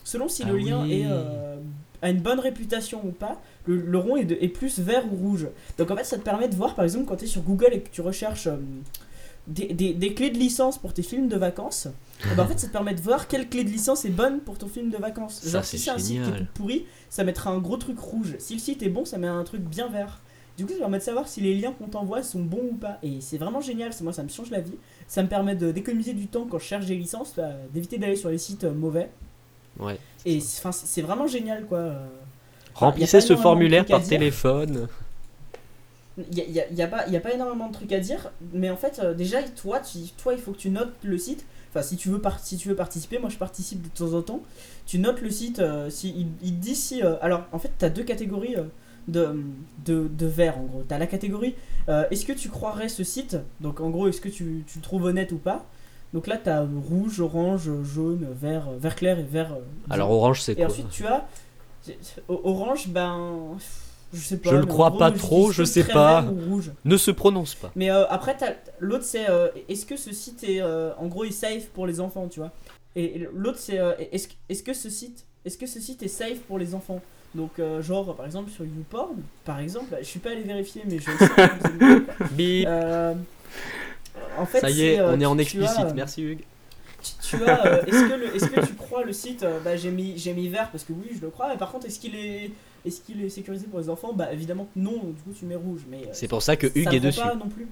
[0.04, 1.56] selon si Ah le lien est euh,
[2.02, 5.16] a une bonne réputation ou pas, le, le rond est, de- est plus vert ou
[5.16, 5.48] rouge.
[5.78, 7.70] Donc en fait, ça te permet de voir, par exemple, quand tu es sur Google
[7.72, 8.56] et que tu recherches euh,
[9.46, 11.88] des, des- des clés de licence pour tes films de vacances,
[12.30, 14.40] eh ben, en fait, ça te permet de voir quelle clé de licence est bonne
[14.40, 15.40] pour ton film de vacances.
[15.48, 17.98] Genre, c'est si c'est un site qui est tout pourri, ça mettra un gros truc
[17.98, 18.36] rouge.
[18.38, 20.20] Si le site est bon, ça met un truc bien vert.
[20.56, 22.98] Du coup, ça permet de savoir si les liens qu'on t'envoie sont bons ou pas.
[23.02, 24.74] Et c'est vraiment génial, moi ça me change la vie.
[25.08, 28.28] Ça me permet d'économiser du temps quand je cherche des licences, bah, d'éviter d'aller sur
[28.30, 29.10] les sites euh, mauvais.
[29.78, 29.98] Ouais.
[30.24, 31.78] Et c'est vraiment génial quoi.
[31.78, 32.06] Euh,
[32.74, 34.88] Remplissez ce formulaire par téléphone.
[36.30, 37.98] Il y a, y a- y a pas, y a pas énormément de trucs à
[37.98, 41.18] dire, mais en fait, euh, déjà, toi, tu, toi, il faut que tu notes le
[41.18, 41.44] site.
[41.70, 44.22] Enfin, si tu veux, par- si tu veux participer, moi je participe de temps en
[44.22, 44.40] temps.
[44.86, 47.02] Tu notes le site, euh, si, il, il dit si.
[47.02, 48.54] euh, alors, en fait, tu as deux catégories
[49.08, 49.36] de,
[49.84, 50.84] de, de verre en gros.
[50.88, 51.54] Tu as la catégorie
[51.88, 53.36] euh, est-ce que tu croirais ce site?
[53.60, 55.66] Donc, en gros, est-ce que tu, tu le trouves honnête ou pas?
[56.14, 59.52] Donc là, tu as rouge, orange, jaune, vert, euh, vert clair et vert.
[59.52, 60.10] euh, Alors.
[60.10, 60.66] Orange, c'est Et quoi?
[60.66, 61.26] ensuite, tu as.
[62.28, 63.56] Orange, ben.
[64.12, 64.50] Je sais pas.
[64.50, 66.24] Je le crois gros, pas trop, je sais pas.
[66.84, 67.72] Ne se prononce pas.
[67.74, 71.24] Mais euh, après, t'as- l'autre c'est euh, est-ce que ce site est euh, en gros
[71.24, 72.52] est safe pour les enfants, tu vois?
[72.94, 73.80] Et et l'autre c'est
[74.12, 77.00] est-ce est-ce que ce site est-ce que ce site est safe pour les enfants?
[77.34, 80.98] Donc euh, genre par exemple sur YouPorn, par exemple, je suis pas allé vérifier mais
[80.98, 82.64] je sais.
[82.66, 83.14] Euh,
[84.38, 85.78] en fait, Ça y est, euh, on est en explicite.
[85.78, 86.44] as, euh, Merci Hugues.
[87.02, 90.32] tu, tu as, est-ce que, le- que tu crois le site Bah j'ai mis, j'ai
[90.32, 91.48] mis vert parce que oui, je le crois.
[91.48, 92.50] Mais par contre, est-ce qu'il est,
[92.86, 94.12] est-ce qu'il est sécurisé pour les enfants?
[94.12, 94.92] Bah évidemment non.
[94.92, 95.82] Du coup, tu mets rouge.
[95.90, 97.20] Mais C'est pour ça que ça Hugues est dessus.
[97.20, 97.66] pas non plus.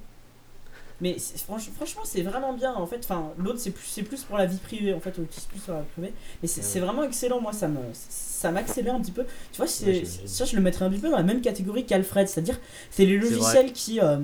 [1.03, 3.01] Mais franch- franchement, c'est vraiment bien en fait.
[3.05, 5.59] Enfin, l'autre c'est plus, c'est plus pour la vie privée en fait, on utilise plus
[5.59, 6.13] sur la vie privée.
[6.41, 6.87] Mais c'est Ouais.
[6.87, 7.41] vraiment excellent.
[7.41, 9.25] Moi, ça me, ça m'accélère un petit peu.
[9.53, 11.85] Tu vois, c'est, Ouais, ça je le mettrais un petit peu dans la même catégorie
[11.85, 12.59] qu'Alfred, c'est-à-dire
[12.91, 14.19] c'est les logiciels qui, euh,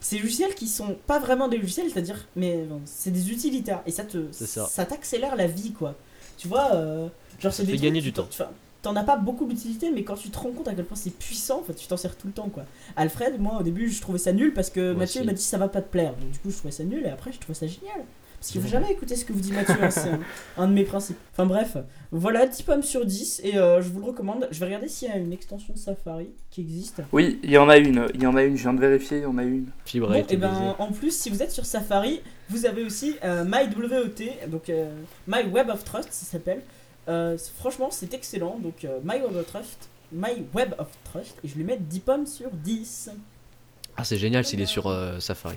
[0.00, 3.82] c'est des logiciels qui sont pas vraiment des logiciels, c'est-à-dire, mais bon, c'est des utilitaires
[3.84, 4.84] et ça te, C'est ça.
[4.86, 5.94] t'accélère la vie quoi.
[6.38, 8.26] Tu vois, euh, genre Ça c'est des trucs gagner qui du temps.
[8.28, 8.48] enfin,
[8.82, 11.10] T'en as pas beaucoup d'utilité, mais quand tu te rends compte à quel point c'est
[11.10, 12.64] puissant, en fait, tu t'en sers tout le temps quoi.
[12.96, 15.58] Alfred, moi au début je trouvais ça nul parce que Moi Mathieu m'a dit ça
[15.58, 16.14] va pas te plaire.
[16.14, 18.04] Donc du coup je trouvais ça nul et après je trouvais ça génial.
[18.38, 20.20] Parce qu'il faut jamais écouter ce que vous dit Mathieu, hein, c'est un,
[20.58, 21.18] un de mes principes.
[21.32, 21.76] Enfin bref,
[22.12, 24.46] voilà 10 pommes sur 10 et euh, je vous le recommande.
[24.52, 27.02] Je vais regarder s'il y a une extension Safari qui existe.
[27.10, 28.06] Oui, il y en a une.
[28.14, 28.56] Il y en a une.
[28.56, 29.18] Je viens de vérifier.
[29.18, 29.66] Il y en a une.
[29.84, 33.16] Fibre Bon, et été ben en plus, si vous êtes sur Safari, vous avez aussi
[33.24, 34.88] euh, MyWOT, donc euh,
[35.26, 36.62] My Web of Trust, ça s'appelle.
[37.08, 38.58] Euh, franchement, c'est excellent.
[38.58, 42.00] Donc euh, My Web of Trust, My Web of Trust, et je lui mets 10
[42.00, 43.10] pommes sur 10.
[43.96, 45.56] Ah, c'est génial s'il est sur euh, Safari.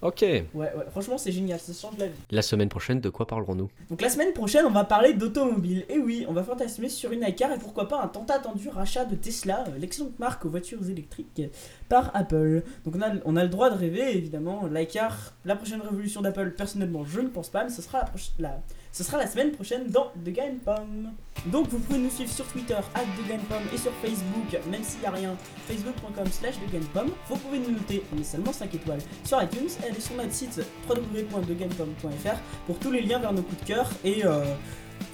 [0.00, 0.20] Ok.
[0.22, 2.12] Ouais, ouais, franchement, c'est génial, ça change la vie.
[2.30, 3.68] La semaine prochaine, de quoi parlerons-nous?
[3.90, 5.84] Donc la semaine prochaine, on va parler d'automobile.
[5.88, 9.04] Et oui, on va fantasmer sur une iCar et pourquoi pas un tant attendu rachat
[9.06, 11.42] de Tesla, l'excellente marque aux voitures électriques,
[11.88, 12.62] par Apple.
[12.84, 14.66] Donc on a, on a le droit de rêver, évidemment.
[14.68, 18.60] L'iCar, la prochaine révolution d'Apple, personnellement, je ne pense pas, mais ce sera la, la-
[18.98, 21.12] ce sera la semaine prochaine dans The Game Pomme.
[21.46, 25.06] Donc vous pouvez nous suivre sur Twitter, at The et sur Facebook, même s'il n'y
[25.06, 25.36] a rien,
[25.68, 27.12] facebook.com slash The Game Pomme.
[27.28, 30.60] Vous pouvez nous noter, mais seulement 5 étoiles, sur iTunes, et aller sur notre site
[30.88, 34.42] www.thegamepomme.fr pour tous les liens vers nos coups de cœur et euh,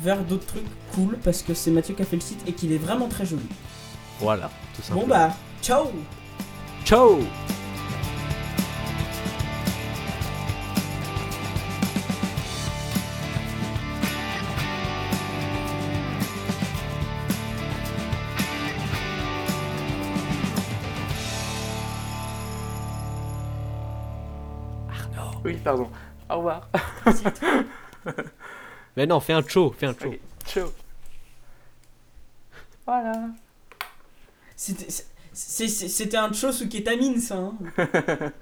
[0.00, 0.64] vers d'autres trucs
[0.94, 3.26] cool parce que c'est Mathieu qui a fait le site et qu'il est vraiment très
[3.26, 3.44] joli.
[4.18, 5.02] Voilà, tout simplement.
[5.02, 5.90] Bon bah, ciao
[6.86, 7.18] Ciao
[25.64, 25.90] pardon.
[26.30, 26.68] Au revoir.
[28.96, 30.08] Mais non, fais un show, fais un show.
[30.08, 30.68] Ok, Ciao.
[32.86, 33.28] Voilà.
[34.56, 37.36] C'était un show sous kétamine ça.
[37.36, 37.56] hein.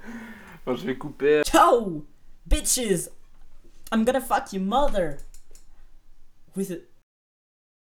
[0.67, 1.43] Bon, je vais couper.
[1.45, 2.05] Ciao
[2.47, 3.09] Bitches
[3.93, 5.17] I'm gonna fuck your mother
[6.57, 6.77] with a